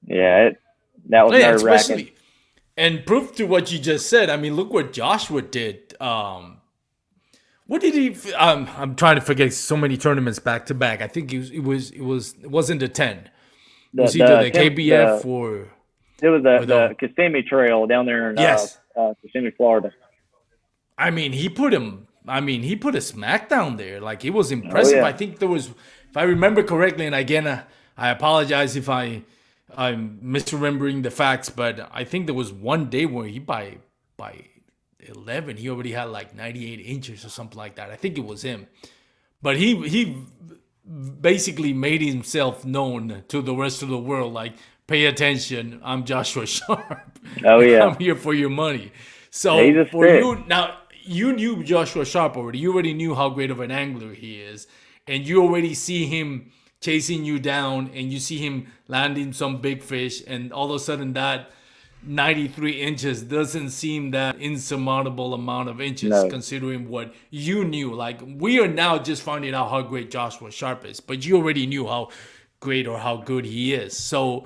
[0.06, 0.60] Yeah, it,
[1.08, 2.10] that was yeah, nerve wracking.
[2.76, 4.30] And proof to what you just said.
[4.30, 5.94] I mean, look what Joshua did.
[6.00, 6.58] Um,
[7.66, 8.32] what did he?
[8.32, 11.02] Um, I'm trying to forget so many tournaments back to back.
[11.02, 13.28] I think it was it was it was it wasn't a ten.
[13.94, 15.68] The, it was either the, the- KBF the- or
[16.22, 18.78] It was the, the- the Kissimmee Trail down there in Yes.
[18.96, 19.92] uh, uh, Kissimmee, Florida.
[21.00, 22.06] I mean, he put him.
[22.28, 24.00] I mean, he put a smackdown there.
[24.00, 24.98] Like it was impressive.
[24.98, 25.06] yeah.
[25.06, 25.68] I think there was,
[26.10, 27.64] if I remember correctly, and again, uh,
[27.96, 29.22] I apologize if I
[29.76, 33.78] I'm misremembering the facts, but I think there was one day where he by
[34.16, 34.44] by
[35.00, 37.90] eleven he already had like 98 inches or something like that.
[37.90, 38.66] I think it was him,
[39.42, 40.22] but he he
[41.20, 44.32] basically made himself known to the rest of the world.
[44.32, 44.54] Like,
[44.86, 47.18] pay attention, I'm Joshua Sharp.
[47.44, 47.86] Oh, yeah.
[47.86, 48.92] I'm here for your money.
[49.30, 50.78] So a for you now,
[51.10, 52.58] you knew Joshua Sharp already.
[52.60, 54.68] You already knew how great of an angler he is,
[55.08, 59.82] and you already see him chasing you down, and you see him landing some big
[59.82, 61.50] fish, and all of a sudden that
[62.02, 66.28] 93 inches doesn't seem that insurmountable amount of inches No.
[66.30, 67.92] considering what you knew.
[67.92, 71.66] Like we are now just finding out how great Joshua Sharp is, but you already
[71.66, 72.08] knew how
[72.60, 73.98] great or how good he is.
[73.98, 74.44] So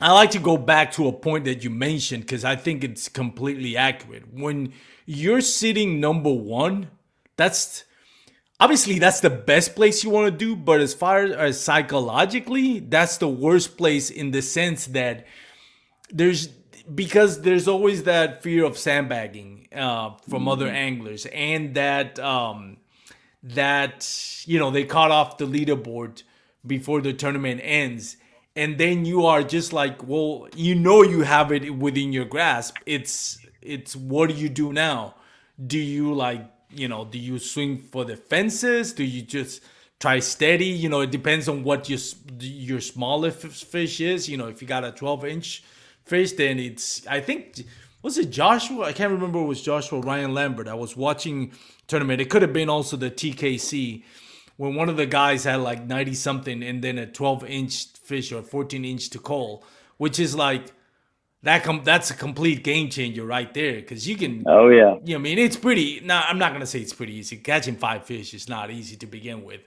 [0.00, 3.08] I like to go back to a point that you mentioned because I think it's
[3.08, 4.32] completely accurate.
[4.32, 4.72] When
[5.06, 6.88] you're sitting number one,
[7.36, 7.84] that's
[8.60, 13.16] obviously that's the best place you want to do, but as far as psychologically, that's
[13.16, 15.26] the worst place in the sense that
[16.10, 16.48] there's
[16.94, 22.78] because there's always that fear of sandbagging uh, from other anglers and that um,
[23.42, 24.08] that
[24.46, 26.22] you know they caught off the leaderboard
[26.66, 28.16] before the tournament ends
[28.58, 32.76] and then you are just like well you know you have it within your grasp.
[32.86, 35.14] It's it's what do you do now?
[35.64, 38.92] Do you like you know do you swing for the fences?
[38.92, 39.62] Do you just
[40.00, 40.66] try steady?
[40.66, 42.00] You know it depends on what your
[42.40, 44.28] your smaller fish is.
[44.28, 45.64] You know if you got a 12 inch
[46.04, 47.66] fish then it's i think
[48.00, 48.86] was it joshua?
[48.86, 51.52] I can't remember it was joshua ryan lambert i was watching
[51.86, 52.20] tournament.
[52.20, 54.02] It could have been also the tkc
[54.56, 58.32] when one of the guys had like 90 something and then a 12 inch fish
[58.32, 59.62] or 14 inch to call
[59.98, 60.72] which is like
[61.42, 65.14] that com- that's a complete game changer right there because you can Oh yeah, you
[65.14, 66.00] know, I mean, it's pretty.
[66.00, 67.36] Now, I'm not gonna say it's pretty easy.
[67.36, 69.60] Catching five fish is not easy to begin with,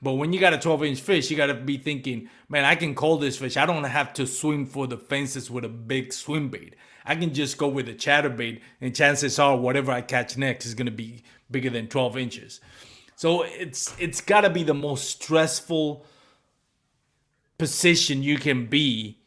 [0.00, 2.76] but when you got a 12 inch fish, you got to be thinking, man, I
[2.76, 3.58] can call this fish.
[3.58, 6.76] I don't have to swim for the fences with a big swim bait.
[7.04, 10.74] I can just go with a chatterbait, and chances are, whatever I catch next is
[10.74, 12.60] gonna be bigger than 12 inches.
[13.16, 16.06] So it's it's got to be the most stressful
[17.58, 19.18] position you can be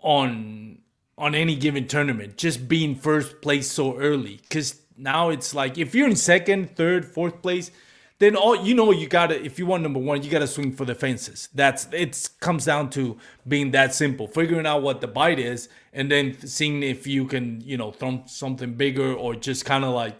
[0.00, 0.78] on
[1.16, 4.38] on any given tournament just being first place so early.
[4.42, 7.70] Because now it's like if you're in second third fourth place
[8.18, 10.84] then all you know you gotta if you want number one you gotta swing for
[10.84, 11.48] the fences.
[11.54, 16.10] That's it comes down to being that simple figuring out what the bite is and
[16.10, 20.16] then seeing if you can you know throw something bigger or just kind of like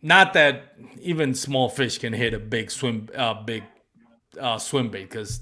[0.00, 3.62] not that even small fish can hit a big swim uh big
[4.40, 5.40] uh swim bait because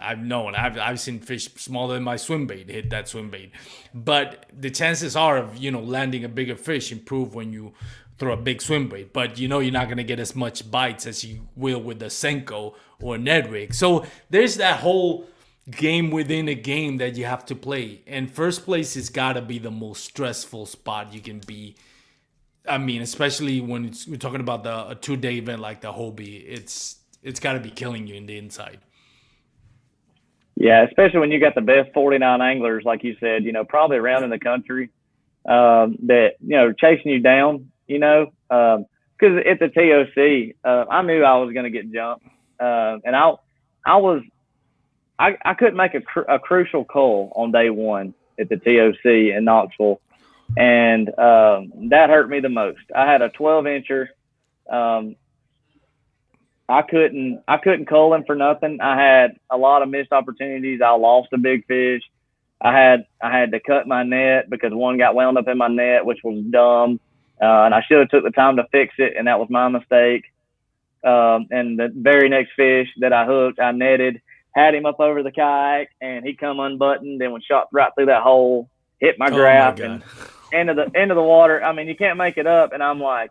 [0.00, 3.52] I've known I've I've seen fish smaller than my swim bait hit that swim bait,
[3.94, 7.72] but the chances are of you know landing a bigger fish improve when you
[8.18, 9.12] throw a big swim bait.
[9.12, 12.06] But you know you're not gonna get as much bites as you will with a
[12.06, 13.74] senko or a Ned rig.
[13.74, 15.26] So there's that whole
[15.70, 19.42] game within a game that you have to play, and first place has got to
[19.42, 21.76] be the most stressful spot you can be.
[22.66, 26.44] I mean, especially when we're talking about the a two day event like the Hobie,
[26.46, 28.80] it's it's got to be killing you in the inside.
[30.58, 30.84] Yeah.
[30.84, 34.24] Especially when you got the best 49 anglers, like you said, you know, probably around
[34.24, 34.90] in the country
[35.46, 37.70] um, that you know chasing you down.
[37.86, 42.26] You know, because at the TOC, uh, I knew I was going to get jumped,
[42.60, 43.32] uh, and I
[43.86, 44.22] I was
[45.18, 49.04] I, I couldn't make a, cr- a crucial call on day one at the TOC
[49.04, 50.00] in Knoxville,
[50.56, 52.80] and um, that hurt me the most.
[52.94, 54.06] I had a 12 incher.
[54.70, 55.16] Um,
[56.68, 58.80] I couldn't I couldn't cull him for nothing.
[58.80, 60.80] I had a lot of missed opportunities.
[60.82, 62.02] I lost a big fish.
[62.60, 65.68] I had I had to cut my net because one got wound up in my
[65.68, 67.00] net, which was dumb,
[67.40, 69.68] uh, and I should have took the time to fix it, and that was my
[69.68, 70.24] mistake.
[71.04, 75.22] Um, and the very next fish that I hooked, I netted, had him up over
[75.22, 79.28] the kayak, and he come unbuttoned and was shot right through that hole, hit my
[79.28, 80.02] Oh graph, and
[80.52, 81.62] into the into the water.
[81.62, 82.72] I mean, you can't make it up.
[82.72, 83.30] And I'm like,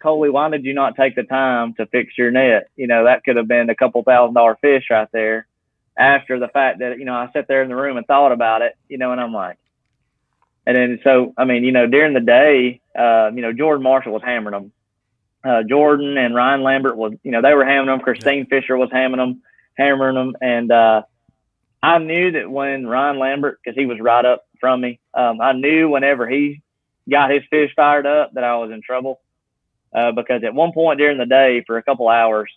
[0.00, 2.70] Coley, why did you not take the time to fix your net?
[2.76, 5.46] You know, that could have been a couple thousand dollar fish right there.
[5.96, 8.62] After the fact that you know, I sat there in the room and thought about
[8.62, 8.76] it.
[8.88, 9.58] You know, and I'm like,
[10.66, 14.12] and then so I mean, you know, during the day, uh, you know, Jordan Marshall
[14.12, 14.72] was hammering them.
[15.44, 18.00] Uh, Jordan and Ryan Lambert was, you know, they were hammering them.
[18.00, 19.42] Christine Fisher was hammering them,
[19.76, 21.02] hammering them, and uh,
[21.82, 25.52] I knew that when Ryan Lambert, because he was right up from me, um, I
[25.52, 26.62] knew whenever he
[27.08, 29.20] got his fish fired up that I was in trouble.
[29.94, 32.50] Uh, because at one point during the day, for a couple hours,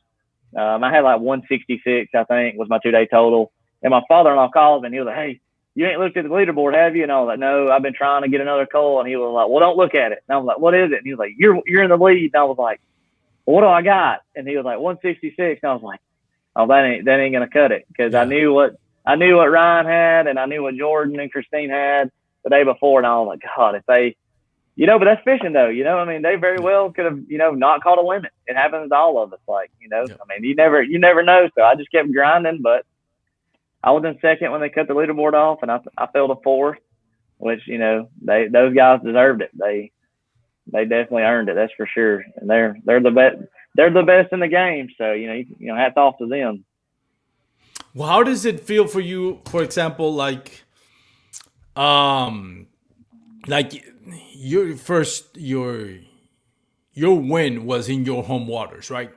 [0.55, 3.51] um, I had like 166, I think, was my two day total.
[3.83, 5.41] And my father in law called me and he was like, Hey,
[5.73, 7.03] you ain't looked at the leaderboard, have you?
[7.03, 8.99] And I was like, No, I've been trying to get another call.
[8.99, 10.23] And he was like, Well, don't look at it.
[10.27, 10.97] And I was like, What is it?
[10.97, 12.31] And he was like, You're you're in the lead.
[12.33, 12.81] And I was like,
[13.45, 14.19] well, What do I got?
[14.35, 15.61] And he was like, 166.
[15.63, 16.01] And I was like,
[16.55, 18.13] Oh, that ain't that ain't gonna cut it because.
[18.13, 18.75] I knew what
[19.05, 22.11] I knew what Ryan had and I knew what Jordan and Christine had
[22.43, 24.15] the day before, and I was like, God, if they
[24.81, 25.67] you know, but that's fishing though.
[25.67, 28.31] You know, I mean, they very well could have, you know, not caught a limit.
[28.47, 29.39] It happens to all of us.
[29.47, 31.47] Like, you know, I mean, you never, you never know.
[31.55, 32.83] So I just kept grinding, but
[33.83, 36.41] I was in second when they cut the leaderboard off, and I, I fell to
[36.43, 36.79] fourth,
[37.37, 39.51] which you know, they those guys deserved it.
[39.53, 39.91] They,
[40.65, 41.53] they definitely earned it.
[41.53, 42.25] That's for sure.
[42.37, 43.37] And they're they're the best.
[43.75, 44.89] They're the best in the game.
[44.97, 46.65] So you know, you, you know, hats off to them.
[47.93, 50.63] Well, how does it feel for you, for example, like,
[51.75, 52.65] um,
[53.47, 53.83] like
[54.33, 55.89] your first your
[56.93, 59.11] your win was in your home waters, right?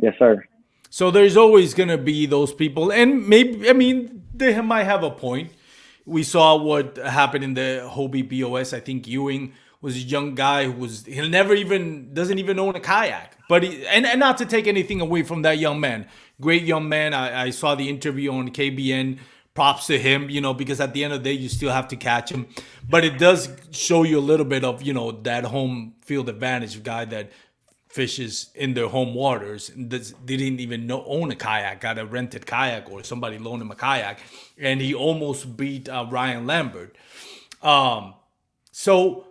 [0.00, 0.44] Yes, sir.
[0.90, 5.10] So there's always gonna be those people, and maybe I mean they might have a
[5.10, 5.52] point.
[6.06, 8.72] We saw what happened in the Hobie BOS.
[8.72, 12.74] I think Ewing was a young guy who was he'll never even doesn't even own
[12.74, 13.36] a kayak.
[13.48, 16.06] But he, and and not to take anything away from that young man,
[16.40, 17.12] great young man.
[17.12, 19.18] I, I saw the interview on KBN
[19.58, 21.88] props to him, you know, because at the end of the day, you still have
[21.88, 22.46] to catch him.
[22.88, 26.80] But it does show you a little bit of, you know, that home field advantage
[26.84, 27.32] guy that
[27.88, 32.46] fishes in their home waters and didn't even know, own a kayak, got a rented
[32.46, 34.20] kayak or somebody loaned him a kayak.
[34.56, 36.94] And he almost beat uh, Ryan Lambert.
[37.60, 38.14] Um,
[38.70, 39.26] so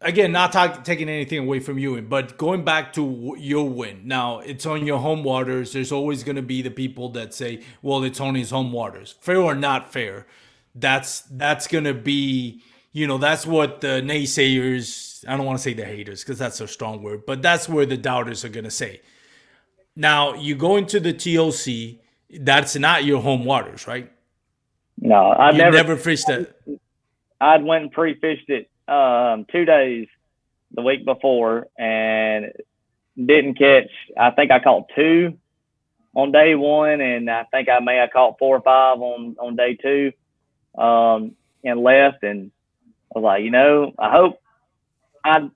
[0.00, 4.02] again, not talk, taking anything away from you, but going back to your win.
[4.04, 5.72] Now, it's on your home waters.
[5.72, 9.14] There's always going to be the people that say, "Well, it's on his home waters."
[9.20, 10.26] Fair or not fair,
[10.74, 15.24] that's that's going to be, you know, that's what the naysayers.
[15.26, 17.86] I don't want to say the haters because that's a strong word, but that's where
[17.86, 19.00] the doubters are going to say.
[19.96, 22.00] Now, you go into the TOC.
[22.40, 24.12] That's not your home waters, right?
[25.00, 26.54] No, I've never never fished it.
[27.40, 30.08] I'd went and pre-fished it um, two days
[30.72, 32.52] the week before and
[33.16, 33.90] didn't catch.
[34.16, 35.38] I think I caught two
[36.14, 39.56] on day one, and I think I may have caught four or five on on
[39.56, 40.12] day two,
[40.80, 41.32] um,
[41.64, 42.22] and left.
[42.22, 42.50] And
[43.14, 44.40] I was like, you know, I hope
[45.24, 45.48] I.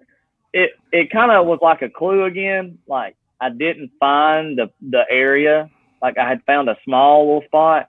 [0.54, 2.78] It it kind of was like a clue again.
[2.86, 5.70] Like I didn't find the the area.
[6.02, 7.88] Like I had found a small little spot,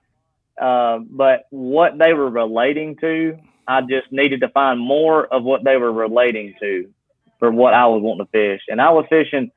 [0.60, 5.64] uh, but what they were relating to I just needed to find more of what
[5.64, 6.90] they were relating to
[7.38, 8.62] for what I was wanting to fish.
[8.68, 9.50] And I was fishing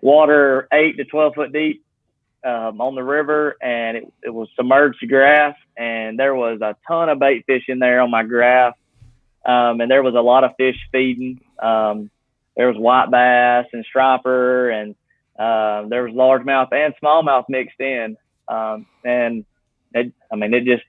[0.00, 1.84] water eight to 12 foot deep
[2.44, 7.08] um, on the river, and it, it was submerged grass, and there was a ton
[7.08, 8.74] of bait fish in there on my graph.
[9.44, 11.40] Um, and there was a lot of fish feeding.
[11.58, 12.10] Um,
[12.56, 14.94] there was white bass and striper, and
[15.38, 18.16] uh, there was largemouth and smallmouth mixed in.
[18.48, 19.44] Um, and
[19.94, 20.82] it, I mean, it just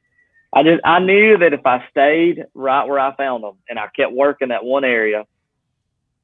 [0.52, 3.88] I just I knew that if I stayed right where I found them and I
[3.95, 5.26] kept working that one area,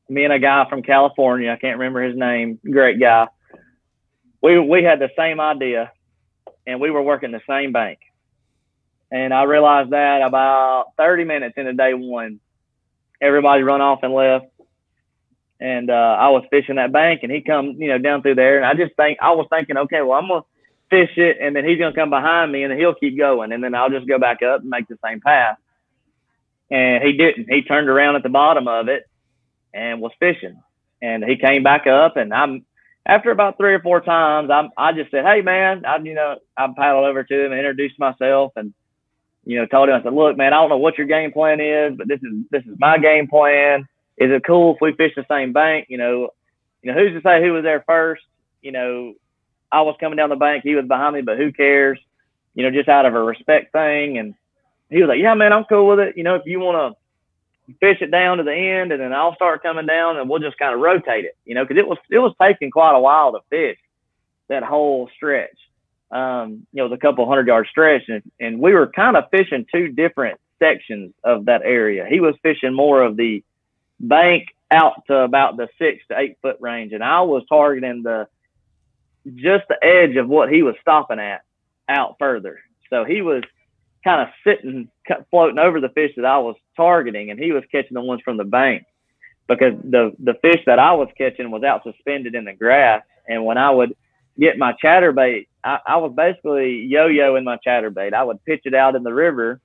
[0.10, 3.28] me and a guy from California, I can't remember his name, great guy.
[4.42, 5.92] We we had the same idea
[6.66, 8.00] and we were working the same bank.
[9.12, 12.40] And I realized that about 30 minutes into day one,
[13.22, 14.48] everybody run off and left.
[15.60, 18.58] And uh, I was fishing that bank and he come, you know, down through there.
[18.58, 20.42] And I just think I was thinking, okay, well, I'm gonna
[20.90, 23.64] fish it, and then he's gonna come behind me, and then he'll keep going, and
[23.64, 25.58] then I'll just go back up and make the same path.
[26.72, 27.48] And he didn't.
[27.50, 29.08] He turned around at the bottom of it
[29.74, 30.62] and was fishing,
[31.02, 32.66] and he came back up, and I'm
[33.06, 36.38] after about three or four times, I'm I just said, hey man, I you know
[36.58, 38.74] I paddled over to him and introduced myself, and
[39.44, 41.60] you know told him I said, look man, I don't know what your game plan
[41.60, 43.88] is, but this is this is my game plan.
[44.18, 45.88] Is it cool if we fish the same bank?
[45.90, 46.30] You know,
[46.82, 48.24] you know who's to say who was there first?
[48.62, 49.14] You know,
[49.72, 52.00] I was coming down the bank, he was behind me, but who cares?
[52.54, 54.18] You know, just out of a respect thing.
[54.18, 54.34] And
[54.90, 56.18] he was like, "Yeah, man, I'm cool with it.
[56.18, 59.36] You know, if you want to fish it down to the end, and then I'll
[59.36, 61.38] start coming down, and we'll just kind of rotate it.
[61.46, 63.78] You know, because it was it was taking quite a while to fish
[64.48, 65.58] that whole stretch.
[66.12, 69.66] Um, you know, the couple hundred yard stretch, and, and we were kind of fishing
[69.74, 72.06] two different sections of that area.
[72.10, 73.44] He was fishing more of the
[74.00, 78.28] bank out to about the six to eight foot range, and I was targeting the
[79.36, 81.42] just the edge of what he was stopping at
[81.90, 82.60] out further.
[82.90, 83.44] So he was
[84.04, 84.90] kind of sitting,
[85.32, 88.38] floating over the fish that I was targeting, and he was catching the ones from
[88.38, 88.84] the bank
[89.48, 93.04] because the the fish that I was catching was out suspended in the grass.
[93.28, 93.96] And when I would
[94.40, 98.14] get my chatterbait, I, I was basically yo-yoing my chatterbait.
[98.14, 99.60] I would pitch it out in the river,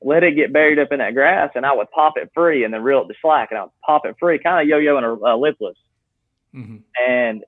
[0.00, 2.72] let it get buried up in that grass, and I would pop it free and
[2.72, 5.34] then reel it to slack, and I would pop it free, kind of yo-yoing a,
[5.34, 5.76] a lipless.
[6.54, 6.82] Mhm.
[7.06, 7.44] And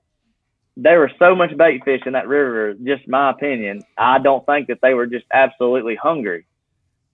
[0.79, 2.75] there was so much bait fish in that river.
[2.75, 3.81] Just my opinion.
[3.97, 6.45] I don't think that they were just absolutely hungry.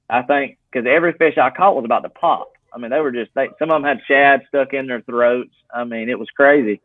[0.09, 2.51] I think because every fish I caught was about to pop.
[2.74, 5.53] I mean, they were just they, some of them had shad stuck in their throats.
[5.74, 6.82] I mean, it was crazy.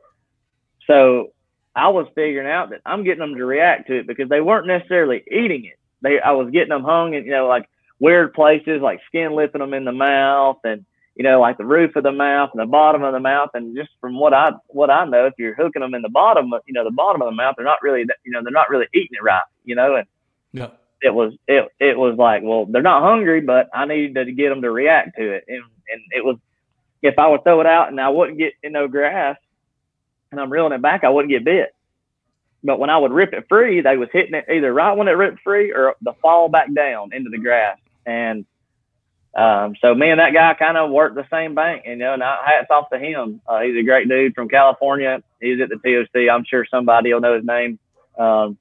[0.87, 1.33] So
[1.75, 4.69] I was figuring out that I'm getting them to react to it because they weren't
[4.69, 5.79] necessarily eating it.
[6.01, 7.69] They I was getting them hung in you know like
[7.99, 10.85] weird places, like skin lipping them in the mouth and
[11.19, 13.51] you know like the roof of the mouth and the bottom of the mouth.
[13.53, 16.51] And just from what I what I know, if you're hooking them in the bottom,
[16.67, 18.87] you know the bottom of the mouth, they're not really you know they're not really
[18.95, 19.43] eating it right.
[19.65, 20.07] You know and
[20.53, 20.71] Yeah.
[21.03, 24.49] it was it it was like, well, they're not hungry, but I needed to get
[24.49, 25.63] them to react to it, and
[25.93, 26.37] and it was
[27.03, 29.37] if I would throw it out and I wouldn't get in no grass,
[30.31, 31.75] and I'm reeling it back, I wouldn't get bit.
[32.63, 35.13] But when I would rip it free, they was hitting it either right when it
[35.13, 38.45] ripped free or the fall back down into the grass, and
[39.35, 42.15] um, so me and that guy kind of worked the same bank, you know.
[42.15, 43.41] And I, hats off to him.
[43.47, 45.23] Uh, he's a great dude from California.
[45.41, 46.29] He's at the TOC.
[46.31, 47.79] I'm sure somebody will know his name.
[48.19, 48.59] Um,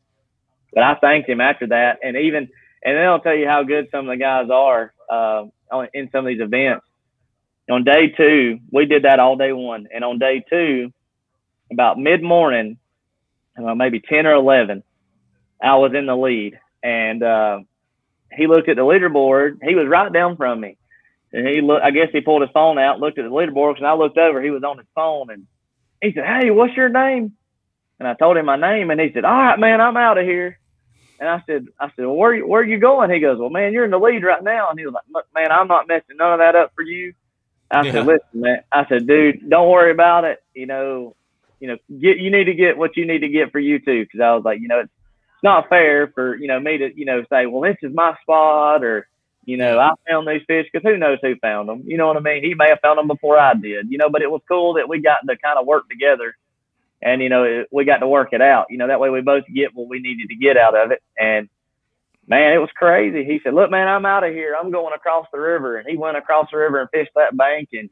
[0.74, 2.50] but I thanked him after that, and even
[2.84, 6.10] and then I'll tell you how good some of the guys are uh, on- in
[6.12, 6.86] some of these events.
[7.70, 10.94] On day two, we did that all day one, and on day two,
[11.72, 12.78] about mid morning,
[13.58, 14.84] uh, maybe ten or eleven,
[15.62, 17.60] I was in the lead, and uh,
[18.32, 19.60] he looked at the leaderboard.
[19.64, 20.78] He was right down from me,
[21.34, 21.84] and he looked.
[21.84, 24.42] I guess he pulled his phone out, looked at the leaderboard, and I looked over.
[24.42, 25.48] He was on his phone, and
[26.02, 27.34] he said, "Hey, what's your name?"
[28.00, 30.26] And I told him my name, and he said, "All right, man, I'm out of
[30.26, 30.60] here."
[31.20, 33.74] And I said, "I said, well, where you- where you going?" He goes, "Well, man,
[33.74, 36.18] you're in the lead right now." And he was like, "Look, man, I'm not messing
[36.18, 37.14] none of that up for you."
[37.72, 37.92] I Yeah.
[37.92, 40.44] said, "Listen, man," I said, "Dude, don't worry about it.
[40.54, 41.16] You know,
[41.60, 44.04] you know, get you need to get what you need to get for you too."
[44.04, 44.92] Because I was like, you know, it's
[45.38, 48.16] it's not fair for you know me to you know say, "Well, this is my
[48.24, 49.08] spot," or
[49.46, 51.84] you know, I found these fish because who knows who found them?
[51.86, 52.44] You know what I mean?
[52.44, 54.10] He may have found them before I did, you know.
[54.10, 56.36] But it was cool that we got to kind of work together,
[57.04, 58.66] and you know, it, we got to work it out.
[58.72, 61.04] You know, that way we both get what we needed to get out of it.
[61.20, 61.48] And
[62.28, 63.24] man, it was crazy.
[63.24, 64.56] He said, "Look, man, I'm out of here.
[64.60, 67.70] I'm going across the river," and he went across the river and fished that bank.
[67.74, 67.92] And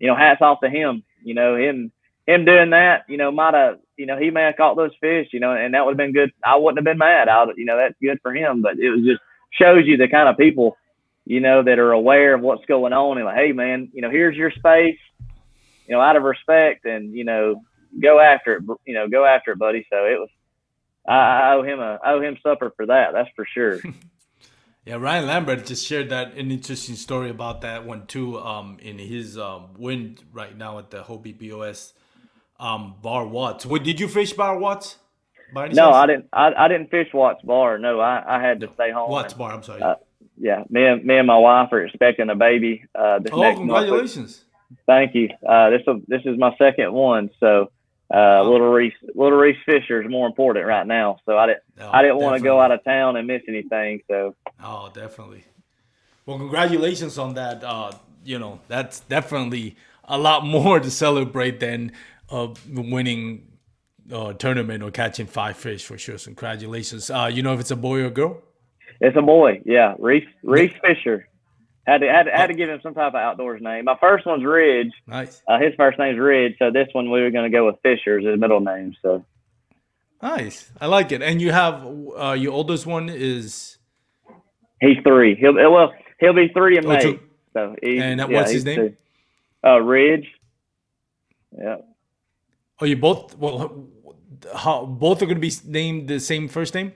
[0.00, 1.04] you know, hats off to him.
[1.22, 1.92] You know, him
[2.26, 3.04] him doing that.
[3.08, 5.28] You know, might have you know he may have caught those fish.
[5.32, 6.32] You know, and that would have been good.
[6.44, 7.28] I wouldn't have been mad.
[7.28, 8.62] I you know that's good for him.
[8.62, 9.20] But it was just
[9.52, 10.76] shows you the kind of people
[11.24, 14.10] you know that are aware of what's going on and like, hey man, you know,
[14.10, 14.98] here's your space.
[15.86, 17.62] You know, out of respect and you know,
[18.00, 18.64] go after it.
[18.86, 19.86] You know, go after it, buddy.
[19.90, 20.30] So it was.
[21.06, 23.12] I, I owe him a I owe him supper for that.
[23.12, 23.80] That's for sure.
[24.86, 28.38] Yeah, Ryan Lambert just shared that an interesting story about that one too.
[28.38, 31.94] Um, in his um win right now at the Hobie BOS,
[32.58, 33.66] um, Bar Watts.
[33.66, 34.98] What did you fish Bar Watts?
[35.54, 35.92] No?
[35.92, 36.28] I didn't.
[36.32, 37.78] I, I didn't fish Watts Bar.
[37.78, 39.10] No, I, I had to stay home.
[39.10, 39.52] Watts Bar.
[39.52, 39.82] I'm sorry.
[39.82, 39.96] Uh,
[40.36, 42.84] yeah, me and me and my wife are expecting a baby.
[42.94, 43.86] Uh, this oh, next month.
[43.86, 44.44] congratulations!
[44.86, 45.28] Thank you.
[45.48, 47.30] Uh, this will, this is my second one.
[47.38, 47.70] So,
[48.12, 51.18] uh, little Reese little Reese Fisher is more important right now.
[51.24, 54.00] So I didn't No, I didn't want to go out of town and miss anything.
[54.08, 55.44] So Oh, definitely.
[56.26, 57.62] Well, congratulations on that.
[57.62, 57.92] Uh,
[58.24, 61.92] you know, that's definitely a lot more to celebrate than
[62.34, 63.48] uh, winning
[64.10, 66.18] a tournament or catching five fish for sure.
[66.18, 67.10] So congratulations.
[67.10, 68.42] Uh, you know if it's a boy or a girl?
[69.00, 69.60] it's a boy.
[69.64, 71.28] Yeah, Reese Reese Fisher.
[71.86, 73.84] Had to, had to had to give him some type of outdoors name.
[73.84, 74.90] My first one's Ridge.
[75.06, 75.42] Nice.
[75.46, 76.54] Uh, his first name's Ridge.
[76.58, 78.94] So this one we were going to go with Fisher as his middle name.
[79.02, 79.24] So
[80.22, 80.70] Nice.
[80.80, 81.20] I like it.
[81.20, 81.86] And you have
[82.18, 83.76] uh, your oldest one is
[84.80, 85.34] he's three.
[85.34, 87.00] He'll well he'll be three in Oh, May.
[87.02, 87.20] two.
[87.52, 88.76] So And yeah, what's his name?
[88.76, 88.96] two.
[89.68, 90.26] Uh, Ridge.
[91.56, 91.76] Yeah.
[92.84, 93.86] Oh you both well
[94.54, 96.92] how both are gonna be named the same first name?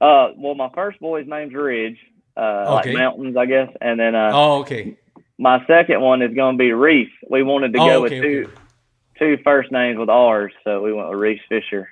[0.00, 1.98] Uh, well, my first boy's name's Ridge.
[2.36, 2.92] Uh, Okay.
[2.92, 3.68] like mountains, I guess.
[3.80, 4.96] And then uh, Oh okay.
[5.38, 7.10] my second one is going to be Reese.
[7.28, 8.54] We wanted to Oh, go okay, with two okay.
[9.18, 11.88] two first names with ours, so we went with Reese Fisher.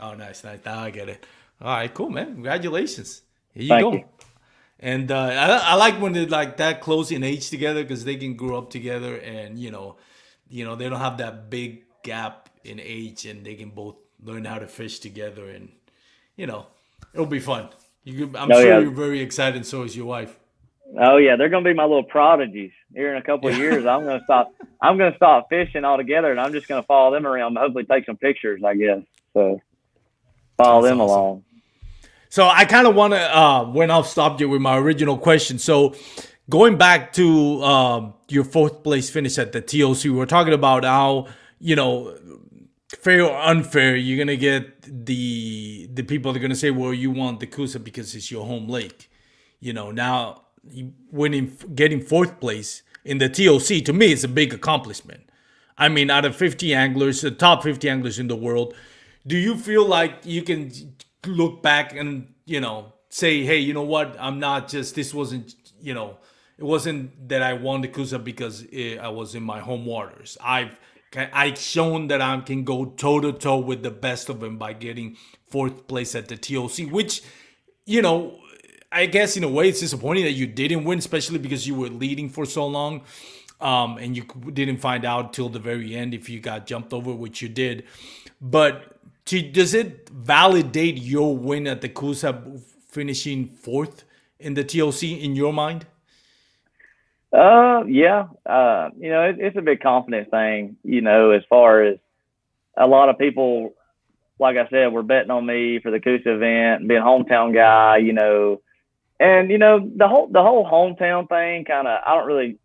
[0.00, 0.60] Oh, nice, nice.
[0.64, 1.26] Now I get it.
[1.60, 2.34] All right, cool, man.
[2.34, 3.22] Congratulations.
[3.52, 3.92] Here you Thank go.
[3.92, 4.04] you.
[4.80, 8.16] And uh, I, I like when they're like that close in age together because they
[8.16, 9.96] can grow up together, and you know,
[10.48, 14.44] you know, they don't have that big gap in age, and they can both learn
[14.44, 15.70] how to fish together, and
[16.36, 16.66] you know,
[17.12, 17.68] it'll be fun.
[18.04, 18.78] You, I'm Oh, sure yeah.
[18.80, 19.56] you're very excited.
[19.56, 20.38] and So is your wife.
[20.98, 23.86] Oh yeah, they're going to be my little prodigies here in a couple of years.
[23.86, 24.52] I'm going to stop.
[24.82, 27.56] I'm going to stop fishing altogether, and I'm just going to follow them around.
[27.56, 28.62] Hopefully, take some pictures.
[28.64, 29.00] I guess
[29.32, 29.60] so.
[30.56, 31.16] Follow That's them awesome.
[31.16, 31.44] along.
[32.28, 35.58] So I kind of want to, uh, when I've stopped you with my original question.
[35.58, 35.94] So
[36.50, 40.84] going back to um, your fourth place finish at the TOC, we were talking about
[40.84, 41.28] how,
[41.60, 42.16] you know,
[42.88, 47.10] fair or unfair, you're gonna get the the people that are gonna say, "Well, you
[47.10, 49.10] want the Coosa because it's your home lake."
[49.60, 50.42] You know, now
[51.10, 55.28] winning, getting fourth place in the TOC to me is a big accomplishment.
[55.76, 58.74] I mean, out of 50 anglers, the top 50 anglers in the world,
[59.26, 60.70] do you feel like you can
[61.26, 64.16] look back and you know say, "Hey, you know what?
[64.18, 66.18] I'm not just this wasn't you know."
[66.56, 70.38] It wasn't that I won the Coosa because it, I was in my home waters.
[70.40, 70.78] I've
[71.16, 74.72] I've shown that I can go toe to toe with the best of them by
[74.72, 77.22] getting fourth place at the TOC, which,
[77.86, 78.38] you know,
[78.90, 81.88] I guess in a way it's disappointing that you didn't win, especially because you were
[81.88, 83.02] leading for so long.
[83.60, 87.14] Um, and you didn't find out till the very end if you got jumped over,
[87.14, 87.84] which you did.
[88.40, 92.42] But to, does it validate your win at the Coosa
[92.90, 94.04] finishing fourth
[94.38, 95.86] in the TOC in your mind?
[97.34, 98.28] Uh, yeah.
[98.46, 100.76] Uh, you know, it, it's a big confidence thing.
[100.84, 101.98] You know, as far as
[102.76, 103.74] a lot of people,
[104.38, 107.98] like I said, were betting on me for the Coosa event, being hometown guy.
[107.98, 108.62] You know,
[109.18, 111.64] and you know the whole the whole hometown thing.
[111.64, 112.56] Kind of, I don't really,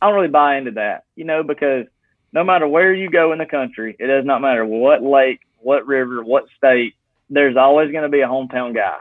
[0.00, 1.04] I don't really buy into that.
[1.16, 1.86] You know, because
[2.32, 5.86] no matter where you go in the country, it does not matter what lake, what
[5.86, 6.94] river, what state.
[7.28, 8.98] There's always going to be a hometown guy.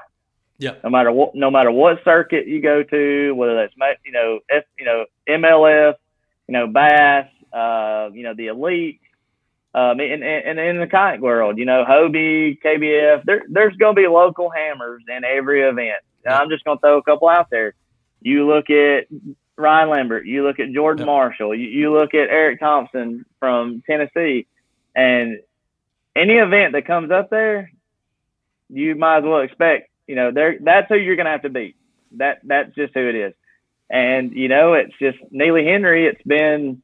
[0.64, 0.76] Yeah.
[0.82, 3.74] No matter what, no matter what circuit you go to, whether that's
[4.06, 5.96] you know F, you know MLF,
[6.48, 9.02] you know Bass, uh, you know the elite,
[9.76, 13.94] um, and, and, and in the kayak world, you know Hobie, KBF, there, there's going
[13.94, 16.02] to be local hammers in every event.
[16.24, 16.40] Yeah.
[16.40, 17.74] I'm just going to throw a couple out there.
[18.22, 19.08] You look at
[19.58, 21.14] Ryan Lambert, you look at Jordan yeah.
[21.14, 24.48] Marshall, you, you look at Eric Thompson from Tennessee,
[24.96, 25.40] and
[26.16, 27.70] any event that comes up there,
[28.70, 31.50] you might as well expect you know, there that's who you're going to have to
[31.50, 31.76] beat.
[32.18, 33.34] That that's just who it is.
[33.90, 36.08] And you know, it's just Neely Henry.
[36.08, 36.82] It's been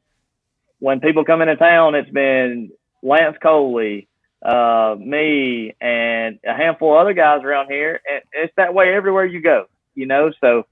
[0.78, 2.70] when people come into town, it's been
[3.02, 4.08] Lance Coley,
[4.42, 8.00] uh, me, and a handful of other guys around here.
[8.10, 9.66] And it's that way everywhere you go.
[9.94, 10.66] You know, so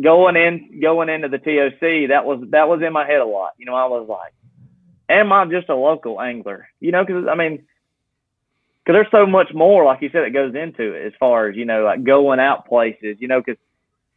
[0.00, 3.52] going in going into the TOC, that was that was in my head a lot.
[3.58, 4.34] You know, I was like,
[5.08, 6.68] am I just a local angler?
[6.80, 7.64] You know, because I mean,
[8.84, 11.56] because there's so much more, like you said, that goes into it as far as
[11.56, 13.16] you know, like going out places.
[13.20, 13.60] You know, because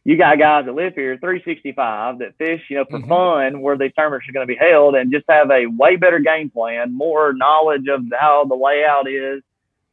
[0.04, 3.08] you got guys that live here 365 that fish, you know, for mm-hmm.
[3.08, 6.18] fun where these tournaments are going to be held, and just have a way better
[6.18, 9.42] game plan, more knowledge of how the layout is,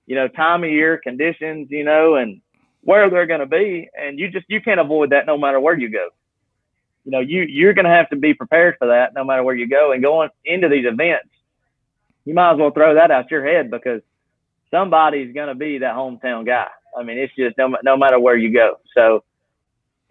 [0.06, 2.42] you know, time of year, conditions, you know, and
[2.82, 5.78] where they're going to be, and you just you can't avoid that no matter where
[5.78, 6.10] you go.
[7.06, 9.56] You know, you you're going to have to be prepared for that no matter where
[9.56, 11.30] you go, and going into these events,
[12.26, 14.02] you might as well throw that out your head because
[14.74, 16.68] somebody's going to be that hometown guy.
[16.98, 18.80] I mean, it's just no, no matter where you go.
[18.96, 19.24] So,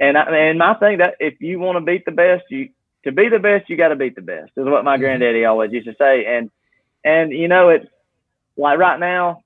[0.00, 2.70] and I, and my thing that if you want to beat the best, you
[3.04, 4.52] to be the best, you got to beat the best.
[4.56, 5.02] Is what my mm-hmm.
[5.02, 6.24] granddaddy always used to say.
[6.26, 6.50] And
[7.04, 7.86] and you know, it's
[8.56, 9.42] like right now,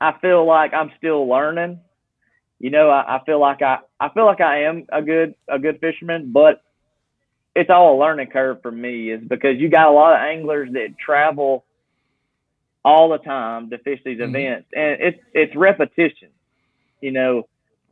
[0.00, 1.80] I feel like I'm still learning.
[2.60, 5.58] You know, I, I feel like I I feel like I am a good a
[5.58, 6.62] good fisherman, but
[7.54, 9.10] it's all a learning curve for me.
[9.10, 11.64] Is because you got a lot of anglers that travel
[12.88, 14.34] all the time to fish these mm-hmm.
[14.34, 16.30] events, and it's it's repetition.
[17.02, 17.48] You know,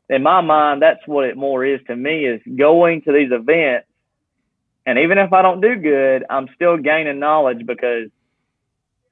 [0.09, 3.87] in my mind, that's what it more is to me is going to these events,
[4.87, 8.09] and even if I don't do good, I'm still gaining knowledge because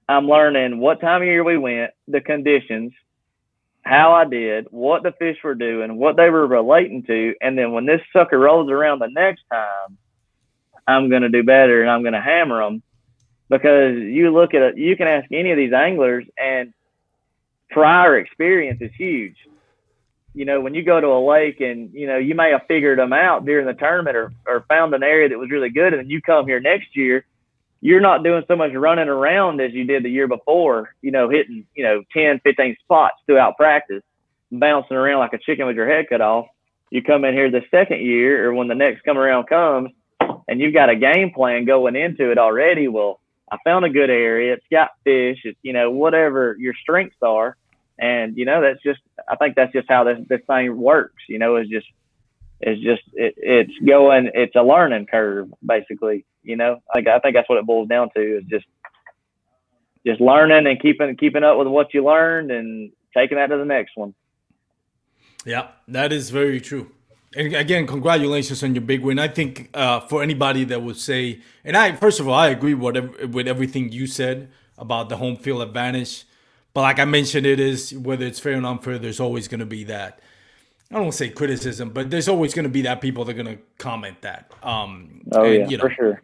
[0.09, 2.93] I'm learning what time of year we went, the conditions,
[3.83, 7.73] how I did, what the fish were doing, what they were relating to, and then
[7.73, 9.99] when this sucker rolls around the next time,
[10.87, 12.83] I'm gonna do better and I'm gonna hammer them
[13.49, 16.73] because you look at it, you can ask any of these anglers, and
[17.71, 19.37] prior experience is huge.
[20.33, 22.99] You know, when you go to a lake and you know you may have figured
[22.99, 26.01] them out during the tournament or, or found an area that was really good, and
[26.01, 27.25] then you come here next year,
[27.81, 30.95] you're not doing so much running around as you did the year before.
[31.03, 34.03] You know, hitting you know 10, 15 spots throughout practice,
[34.51, 36.47] bouncing around like a chicken with your head cut off.
[36.91, 39.91] You come in here the second year, or when the next come around comes,
[40.49, 42.89] and you've got a game plan going into it already.
[42.89, 43.21] Well,
[43.55, 44.55] I found a good area.
[44.55, 45.39] It's got fish.
[45.45, 47.57] It's you know whatever your strengths are,
[47.99, 51.23] and you know that's just I think that's just how this this thing works.
[51.29, 51.87] You know, it's just
[52.61, 54.31] it's just it, it's going.
[54.35, 56.25] It's a learning curve basically.
[56.43, 58.67] You know, I think I think that's what it boils down to is just
[60.05, 63.65] just learning and keeping keeping up with what you learned and taking that to the
[63.65, 64.15] next one.
[65.47, 66.91] Yeah, that is very true
[67.37, 69.19] and again, congratulations on your big win.
[69.19, 72.75] I think uh, for anybody that would say, and I first of all, I agree
[72.75, 72.97] with
[73.33, 76.25] with everything you said about the home field advantage.
[76.73, 78.99] But like I mentioned, it is whether it's fair or unfair.
[78.99, 80.21] There's always going to be that.
[80.91, 83.33] I don't want to say criticism, but there's always going to be that people that
[83.33, 84.53] are going to comment that.
[84.63, 86.21] Um, Oh and, yeah, you know, for sure.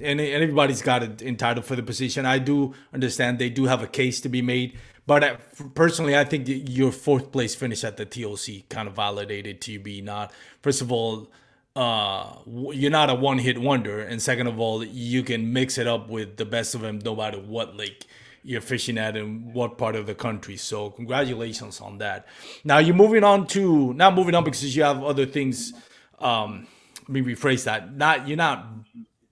[0.00, 2.24] and, and everybody's got it entitled for the position.
[2.24, 5.36] I do understand they do have a case to be made, but uh,
[5.74, 10.00] personally, I think your fourth place finish at the TOC kind of validated to be
[10.00, 10.32] not.
[10.62, 11.30] First of all,
[11.76, 15.86] uh, you're not a one hit wonder, and second of all, you can mix it
[15.86, 18.06] up with the best of them, no matter what lake
[18.44, 20.56] you're fishing at and what part of the country.
[20.56, 22.26] So congratulations on that.
[22.62, 25.72] Now you're moving on to not moving on because you have other things.
[26.18, 26.66] Um,
[27.08, 27.96] let me rephrase that.
[27.96, 28.66] Not you're not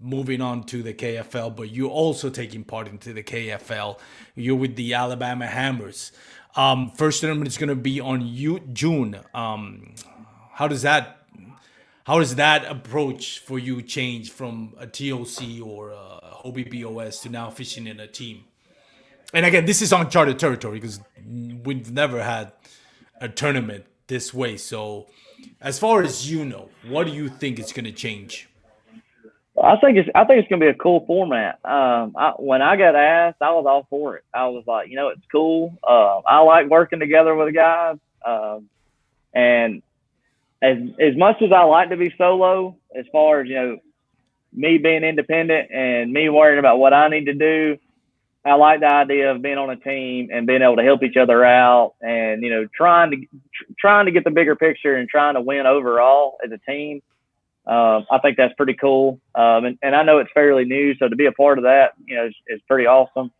[0.03, 3.99] moving on to the KFL, but you're also taking part into the KFL.
[4.35, 6.13] You're with the Alabama Hammers.
[6.57, 9.21] Um, first tournament is going to be on you, June.
[9.33, 9.95] Um,
[10.53, 11.19] how does that
[12.05, 17.29] how does that approach for you change from a TOC or a Hobie BOS to
[17.29, 18.45] now fishing in a team?
[19.33, 22.53] And again, this is uncharted territory because we've never had
[23.21, 24.57] a tournament this way.
[24.57, 25.07] So,
[25.61, 28.49] as far as you know, what do you think is going to change?
[29.63, 31.61] I think it's I think it's gonna be a cool format.
[31.65, 34.25] Um, I, when I got asked, I was all for it.
[34.35, 35.79] I was like, you know, it's cool.
[35.89, 37.99] Uh, I like working together with guys.
[38.27, 38.69] Um,
[39.33, 39.83] and
[40.63, 43.79] as as much as I like to be solo, as far as you know,
[44.53, 47.79] me being independent and me worrying about what I need to do,
[48.45, 51.17] I like the idea of being on a team and being able to help each
[51.17, 55.09] other out, and you know, trying to tr- trying to get the bigger picture and
[55.09, 57.01] trying to win overall as a team.
[57.67, 59.21] Um, I think that's pretty cool.
[59.35, 61.93] Um, and, and I know it's fairly new, so to be a part of that,
[62.07, 63.31] you know, is, is pretty awesome.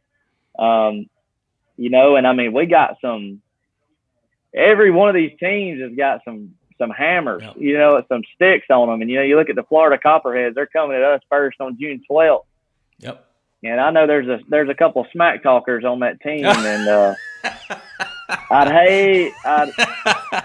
[0.59, 1.07] Um,
[1.77, 3.41] you know, and I mean, we got some.
[4.55, 7.53] Every one of these teams has got some some hammers, Yeah.
[7.57, 9.01] you know, some sticks on them.
[9.01, 11.79] And you know, you look at the Florida Copperheads; they're coming at us first on
[11.81, 12.47] June twelfth.
[12.99, 13.25] Yep.
[13.65, 16.89] And I know there's a there's a couple of smack talkers on that team, and
[16.89, 17.15] uh,
[18.51, 20.45] I'd hate I'd,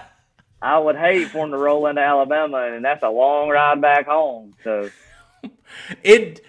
[0.60, 4.06] I would hate for him to roll into Alabama, and that's a long ride back
[4.06, 4.54] home.
[4.64, 4.90] So
[6.02, 6.40] It.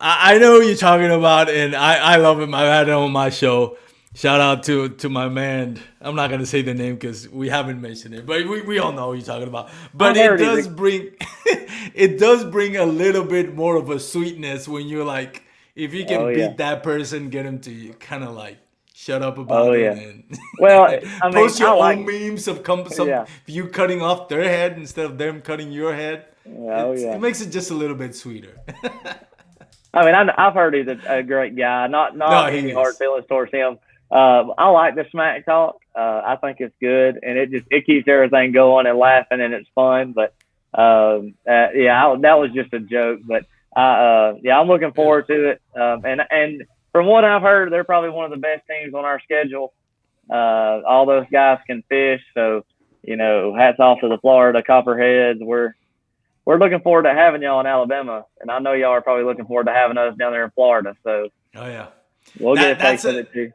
[0.00, 2.52] I know what you're talking about, and I, I love him.
[2.52, 3.78] I've had him on my show.
[4.14, 5.80] Shout out to to my man.
[6.00, 8.92] I'm not gonna say the name because we haven't mentioned it, but we, we all
[8.92, 9.70] know who you're talking about.
[9.94, 11.10] But it does bring
[11.94, 15.42] it does bring a little bit more of a sweetness when you're like,
[15.74, 16.52] if you can Oh, beat yeah.
[16.58, 18.58] that person, get him to you, kind of like
[19.04, 19.92] shut up about Oh, it yeah.
[19.92, 20.24] and
[20.58, 23.26] Well, I mean, post your I own memes of come some Yeah.
[23.46, 26.26] you cutting off their head instead of them cutting your head.
[26.46, 27.14] oh It's- yeah.
[27.16, 28.54] It makes it just a little bit sweeter.
[29.94, 31.86] I mean, I, I've heard he's a, a great guy.
[31.86, 32.74] Not not No, any is.
[32.74, 33.78] hard feelings towards him.
[34.10, 35.76] Uh, I like the smack talk.
[35.96, 39.54] Uh, I think it's good, and it just it keeps everything going and laughing, and
[39.54, 40.12] it's fun.
[40.12, 40.34] But
[40.76, 43.20] um, uh, yeah, I, that was just a joke.
[43.24, 43.44] But
[43.76, 45.62] uh, uh, yeah, I'm looking forward to it.
[45.80, 46.64] Um, and and
[46.94, 49.72] from what I've heard, they're probably one of the best teams on our schedule.
[50.30, 52.64] Uh, all those guys can fish, so
[53.02, 55.40] you know, hats off to the Florida Copperheads.
[55.40, 55.74] We're
[56.44, 59.44] we're looking forward to having y'all in Alabama, and I know y'all are probably looking
[59.44, 60.94] forward to having us down there in Florida.
[61.02, 61.88] So oh yeah.
[62.38, 63.52] we'll That- get a taste of it too.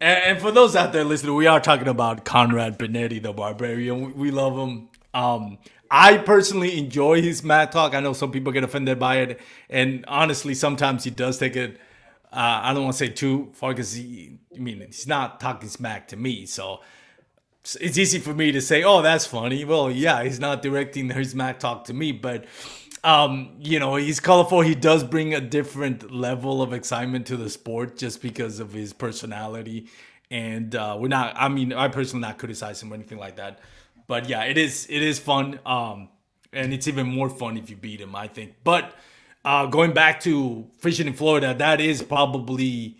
[0.00, 4.06] And, for those out there listening, we are talking about Conrad Benetti, the barbarian.
[4.08, 4.88] We, we love him.
[5.14, 5.56] Um,
[5.90, 7.94] I personally enjoy his mad talk.
[7.94, 9.40] I know some people get offended by it,
[9.70, 11.78] and honestly, sometimes he does take it.
[12.32, 15.68] Uh, I don't want to say too far because he, I mean, he's not talking
[15.68, 16.80] smack to me, so
[17.80, 21.30] it's easy for me to say, "Oh, that's funny." Well, yeah, he's not directing his
[21.30, 22.44] smack talk to me, but
[23.04, 24.62] um, you know, he's colorful.
[24.62, 28.92] He does bring a different level of excitement to the sport just because of his
[28.92, 29.88] personality.
[30.30, 31.34] And uh, we're not.
[31.36, 33.60] I mean, I personally not criticize him or anything like that.
[34.08, 34.86] But yeah, it is.
[34.90, 35.60] It is fun.
[35.64, 36.08] Um,
[36.52, 38.16] and it's even more fun if you beat him.
[38.16, 38.54] I think.
[38.64, 38.92] But
[39.46, 42.96] uh, going back to fishing in Florida, that is probably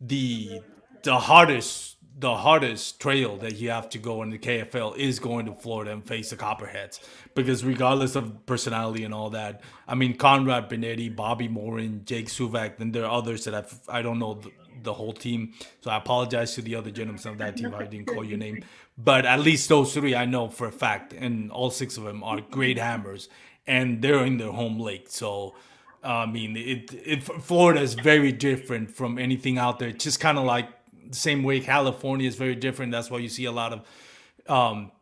[0.00, 0.60] the
[1.02, 5.46] the hardest the hardest trail that you have to go in the KFL is going
[5.46, 7.00] to Florida and face the Copperheads.
[7.34, 12.78] Because regardless of personality and all that, I mean Conrad Benetti, Bobby Morin, Jake Suvak,
[12.78, 15.96] and there are others that I've, I don't know the, the whole team, so I
[15.96, 17.74] apologize to the other gentlemen of that team.
[17.74, 18.64] I didn't call your name,
[18.96, 22.22] but at least those three I know for a fact, and all six of them
[22.22, 23.28] are great hammers,
[23.66, 25.56] and they're in their home lake, so.
[26.02, 29.88] I mean, it, it Florida is very different from anything out there.
[29.88, 30.68] It's just kind of like
[31.08, 32.92] the same way California is very different.
[32.92, 34.92] That's why you see a lot of um,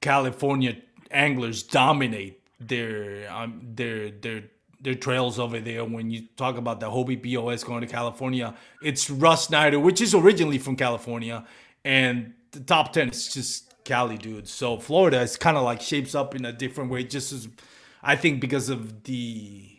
[0.00, 0.76] California
[1.10, 4.44] anglers dominate their um, their their
[4.80, 5.84] their trails over there.
[5.84, 10.14] When you talk about the Hobie BOS going to California, it's Russ Snyder, which is
[10.14, 11.46] originally from California,
[11.84, 14.50] and the top ten is just Cali dudes.
[14.50, 17.48] So Florida is kind of like shapes up in a different way, just as
[18.02, 19.71] I think because of the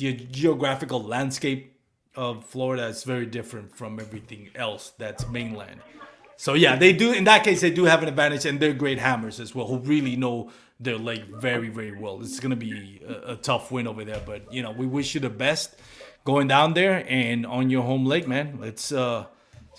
[0.00, 1.78] the geographical landscape
[2.16, 5.80] of Florida is very different from everything else that's mainland.
[6.36, 7.12] So yeah, they do.
[7.12, 9.78] In that case, they do have an advantage, and they're great hammers as well, who
[9.78, 12.22] really know their lake very, very well.
[12.22, 15.20] It's gonna be a, a tough win over there, but you know, we wish you
[15.20, 15.74] the best
[16.24, 18.58] going down there and on your home lake, man.
[18.58, 19.26] Let's uh,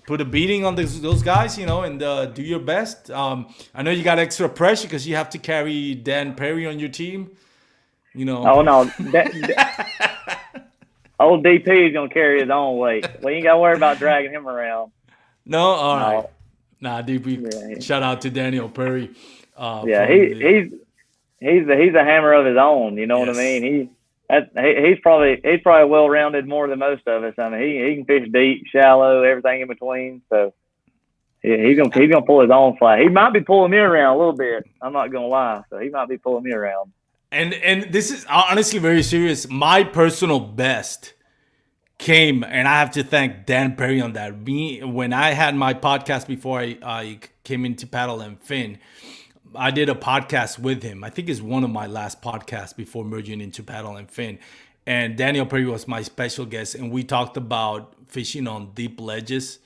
[0.05, 3.09] put a beating on those, those guys, you know, and uh, do your best.
[3.09, 6.79] Um, I know you got extra pressure because you have to carry Dan Perry on
[6.79, 7.31] your team.
[8.13, 8.45] You know.
[8.45, 10.67] Oh no, that, that,
[11.19, 13.07] old DP is gonna carry his own weight.
[13.23, 14.91] We ain't gotta worry about dragging him around.
[15.45, 16.05] No, all no.
[16.05, 16.29] right.
[16.81, 17.73] Nah, DP.
[17.73, 17.79] Yeah.
[17.79, 19.11] Shout out to Daniel Perry.
[19.55, 20.73] Uh, yeah, he, the, he's
[21.39, 22.97] he's a, he's a hammer of his own.
[22.97, 23.27] You know yes.
[23.27, 23.63] what I mean?
[23.63, 23.89] He,
[24.29, 27.35] that, he he's probably he's probably well rounded more than most of us.
[27.37, 30.21] I mean, he he can fish deep, shallow, everything in between.
[30.29, 30.53] So
[31.41, 33.01] he, he's gonna he's gonna pull his own flag.
[33.01, 34.67] He might be pulling me around a little bit.
[34.81, 35.63] I'm not gonna lie.
[35.69, 36.91] So he might be pulling me around.
[37.31, 39.47] And and this is honestly very serious.
[39.49, 41.13] My personal best
[41.97, 44.41] came, and I have to thank Dan Perry on that.
[44.41, 48.79] Me when I had my podcast before I, I came into paddle and fin,
[49.55, 51.03] I did a podcast with him.
[51.03, 54.39] I think it's one of my last podcasts before merging into paddle and fin.
[54.85, 59.59] And Daniel Perry was my special guest, and we talked about fishing on deep ledges.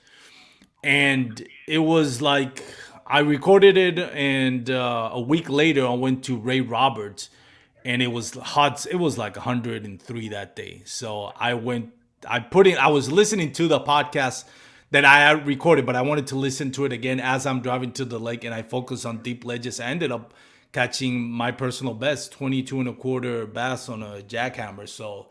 [0.84, 2.64] And it was like
[3.08, 7.30] I recorded it, and uh, a week later I went to Ray Roberts,
[7.86, 8.86] and it was hot.
[8.90, 10.82] It was like 103 that day.
[10.86, 11.92] So I went
[12.28, 14.46] I put in I was listening to the podcast
[14.92, 18.06] that I recorded, but I wanted to listen to it again as I'm driving to
[18.06, 19.80] the lake and I focused on deep ledges.
[19.80, 20.34] I ended up
[20.74, 24.90] catching my personal best 22 and a quarter bass on a jackhammer.
[24.90, 25.28] So,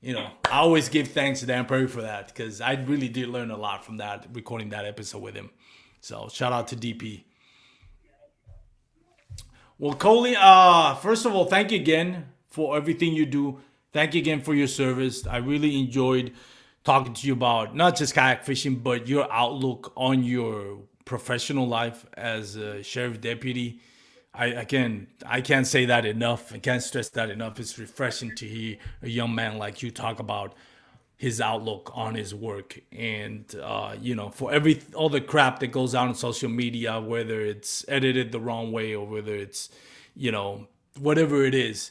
[0.00, 3.28] you know, I always give thanks to Dan Perry for that because I really did
[3.28, 5.50] learn a lot from that recording that episode with him.
[6.00, 7.24] So shout out to DP.
[9.78, 13.60] Well, Coley, uh, first of all, thank you again for everything you do
[13.94, 15.26] thank you again for your service.
[15.26, 16.32] I really enjoyed
[16.82, 22.04] talking to you about not just kayak fishing, but your outlook on your professional life
[22.14, 23.80] as a sheriff deputy.
[24.34, 26.52] I again, I can't say that enough.
[26.52, 27.58] I can't stress that enough.
[27.60, 30.54] It's refreshing to hear a young man like you talk about
[31.24, 35.68] his outlook on his work and uh, you know for every all the crap that
[35.68, 39.70] goes out on social media whether it's edited the wrong way or whether it's
[40.14, 40.66] you know
[40.98, 41.90] whatever it is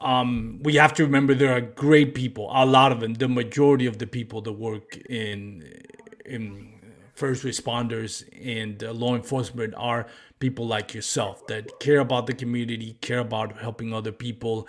[0.00, 3.86] um, we have to remember there are great people, a lot of them, the majority
[3.86, 5.82] of the people that work in
[6.24, 6.72] in
[7.14, 10.06] first responders and uh, law enforcement are
[10.38, 14.66] people like yourself that care about the community, care about helping other people.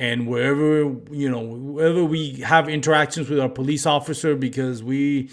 [0.00, 5.30] And wherever, you know, wherever we have interactions with our police officer because we,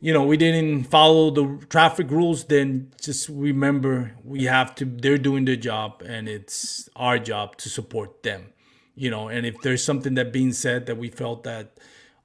[0.00, 5.18] you know, we didn't follow the traffic rules, then just remember we have to, they're
[5.18, 8.52] doing their job and it's our job to support them
[8.98, 9.28] you know.
[9.28, 11.78] And if there's something that being said that we felt that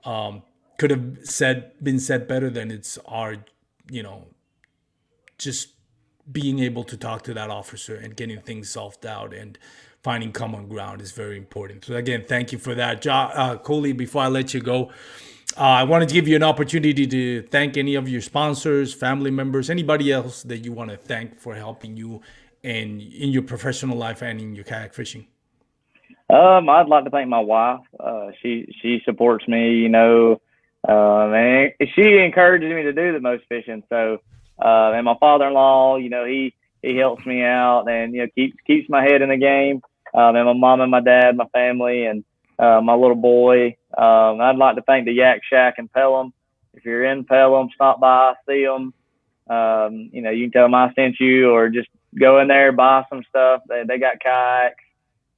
[0.04, 0.42] um,
[0.78, 3.38] could have said been said better then it's our
[3.90, 4.28] you know
[5.38, 5.70] just
[6.32, 9.58] being able to talk to that officer and getting things solved out and
[10.04, 13.94] finding common ground is very important so again thank you for that jo- uh, Coley
[13.94, 14.92] before I let you go
[15.56, 19.32] uh, I wanted to give you an opportunity to thank any of your sponsors family
[19.32, 22.22] members anybody else that you want to thank for helping you
[22.64, 25.26] and in your professional life and in your kayak fishing
[26.30, 27.82] um, I'd like to thank my wife.
[28.00, 30.42] Uh, she she supports me, you know,
[30.88, 33.84] um, and she encourages me to do the most fishing.
[33.90, 34.20] So,
[34.64, 38.56] uh, and my father-in-law, you know, he he helps me out and you know keeps
[38.66, 39.82] keeps my head in the game.
[40.14, 42.24] Um, and my mom and my dad, my family, and
[42.60, 43.78] uh, my little boy.
[43.98, 46.34] Um, I'd like to thank the Yak Shack in Pelham.
[46.74, 48.94] If you're in Pelham, stop by, see them.
[49.48, 52.72] Um, you know, you can tell them I sent you, or just go in there,
[52.72, 53.62] buy some stuff.
[53.68, 54.84] They they got kayaks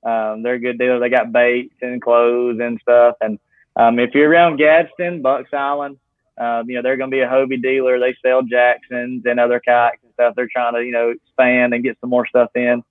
[0.06, 1.00] um, they're a good deal.
[1.00, 3.16] They got baits and clothes and stuff.
[3.22, 3.40] And
[3.76, 5.98] um, if you're around Gadsden, Bucks Island,
[6.38, 8.00] um, you know they're going to be a Hobie dealer.
[8.00, 10.36] They sell Jacksons and other kayaks and stuff.
[10.36, 12.84] They're trying to you know expand and get some more stuff in.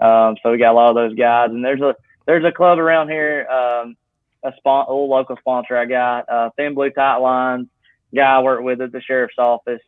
[0.00, 1.50] Um, so we got a lot of those guys.
[1.50, 1.94] And there's a
[2.26, 3.96] there's a club around here, um,
[4.44, 7.68] a spon- old local sponsor I got, uh, Thin Blue Tight Lines.
[8.14, 9.82] Guy I work with at the sheriff's office.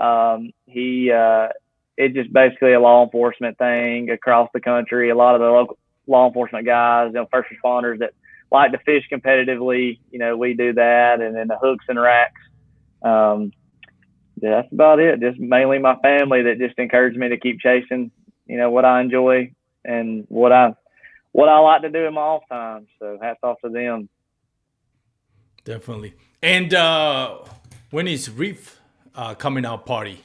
[0.00, 1.48] Um, he uh,
[1.96, 5.10] it's just basically a law enforcement thing across the country.
[5.10, 8.14] A lot of the local law enforcement guys, you know, first responders that
[8.50, 9.98] like to fish competitively.
[10.10, 12.40] You know, we do that, and then the hooks and racks.
[13.02, 13.52] Um,
[14.40, 15.20] yeah, that's about it.
[15.20, 18.10] Just mainly my family that just encouraged me to keep chasing,
[18.46, 19.52] you know, what I enjoy
[19.88, 20.74] and what I
[21.32, 22.86] what I like to do in my off time.
[22.98, 24.08] So hats off to them.
[25.64, 26.14] Definitely.
[26.42, 27.38] And uh,
[27.90, 28.80] when is Reef
[29.14, 30.24] uh, coming out party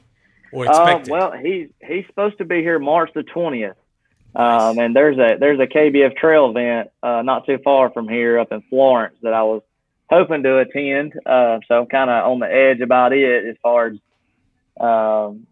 [0.51, 1.11] or uh, expected?
[1.11, 3.77] Uh, well, he's he's supposed to be here March the twentieth.
[4.35, 8.39] Um, and there's a there's a KBF trail event uh, not too far from here
[8.39, 9.61] up in Florence that I was
[10.09, 11.13] hoping to attend.
[11.25, 13.97] Uh, so I'm kind of on the edge about it as far as
[14.79, 15.45] um,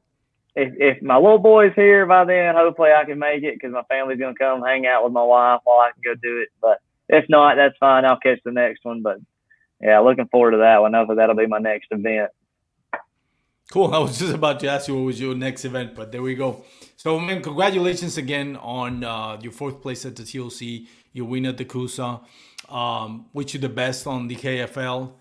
[0.55, 3.83] if, if my little boy's here by then, hopefully I can make it because my
[3.83, 6.49] family's gonna come hang out with my wife while I can go do it.
[6.61, 8.05] But if not, that's fine.
[8.05, 9.01] I'll catch the next one.
[9.01, 9.17] But
[9.81, 10.93] yeah, looking forward to that one.
[10.93, 12.31] Hopefully that'll be my next event.
[13.71, 13.93] Cool.
[13.93, 16.35] I was just about to ask you what was your next event, but there we
[16.35, 16.65] go.
[16.97, 21.57] So, man, congratulations again on uh, your fourth place at the TOC, your win at
[21.57, 22.19] the Coosa.
[22.67, 25.13] Um, wish you the best on the KFL.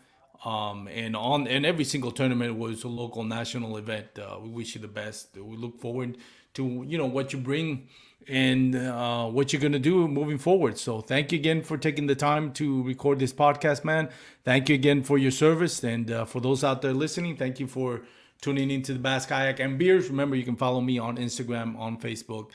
[0.45, 4.19] Um, and on and every single tournament was a local national event.
[4.19, 5.37] Uh, we wish you the best.
[5.37, 6.17] We look forward
[6.55, 7.89] to you know what you bring
[8.27, 10.79] and uh, what you're gonna do moving forward.
[10.79, 14.09] So thank you again for taking the time to record this podcast, man.
[14.45, 17.67] Thank you again for your service, and uh, for those out there listening, thank you
[17.67, 18.03] for
[18.41, 20.09] tuning into the Bass Kayak and Beers.
[20.09, 22.51] Remember, you can follow me on Instagram, on Facebook,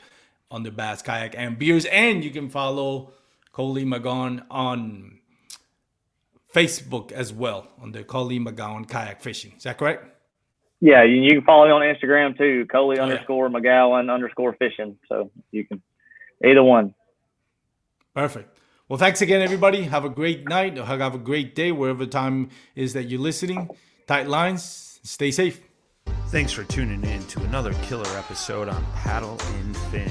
[0.50, 3.12] the Bass Kayak and Beers, and you can follow
[3.52, 5.18] Coley McGowan on
[6.56, 9.52] Facebook as well on the Coley McGowan Kayak Fishing.
[9.58, 10.06] Is that correct?
[10.80, 13.12] Yeah, you, you can follow me on Instagram too, Coley Oh, yeah.
[13.12, 14.96] underscore McGowan underscore fishing.
[15.08, 15.82] So you can
[16.44, 16.94] either one.
[18.14, 18.58] Perfect.
[18.88, 19.82] Well, thanks again, everybody.
[19.82, 20.76] Have a great night.
[20.78, 23.68] Have a great day, wherever time is that you're listening.
[24.06, 25.00] Tight lines.
[25.02, 25.60] Stay safe.
[26.28, 30.10] Thanks for tuning in to another killer episode on Paddle and Fin.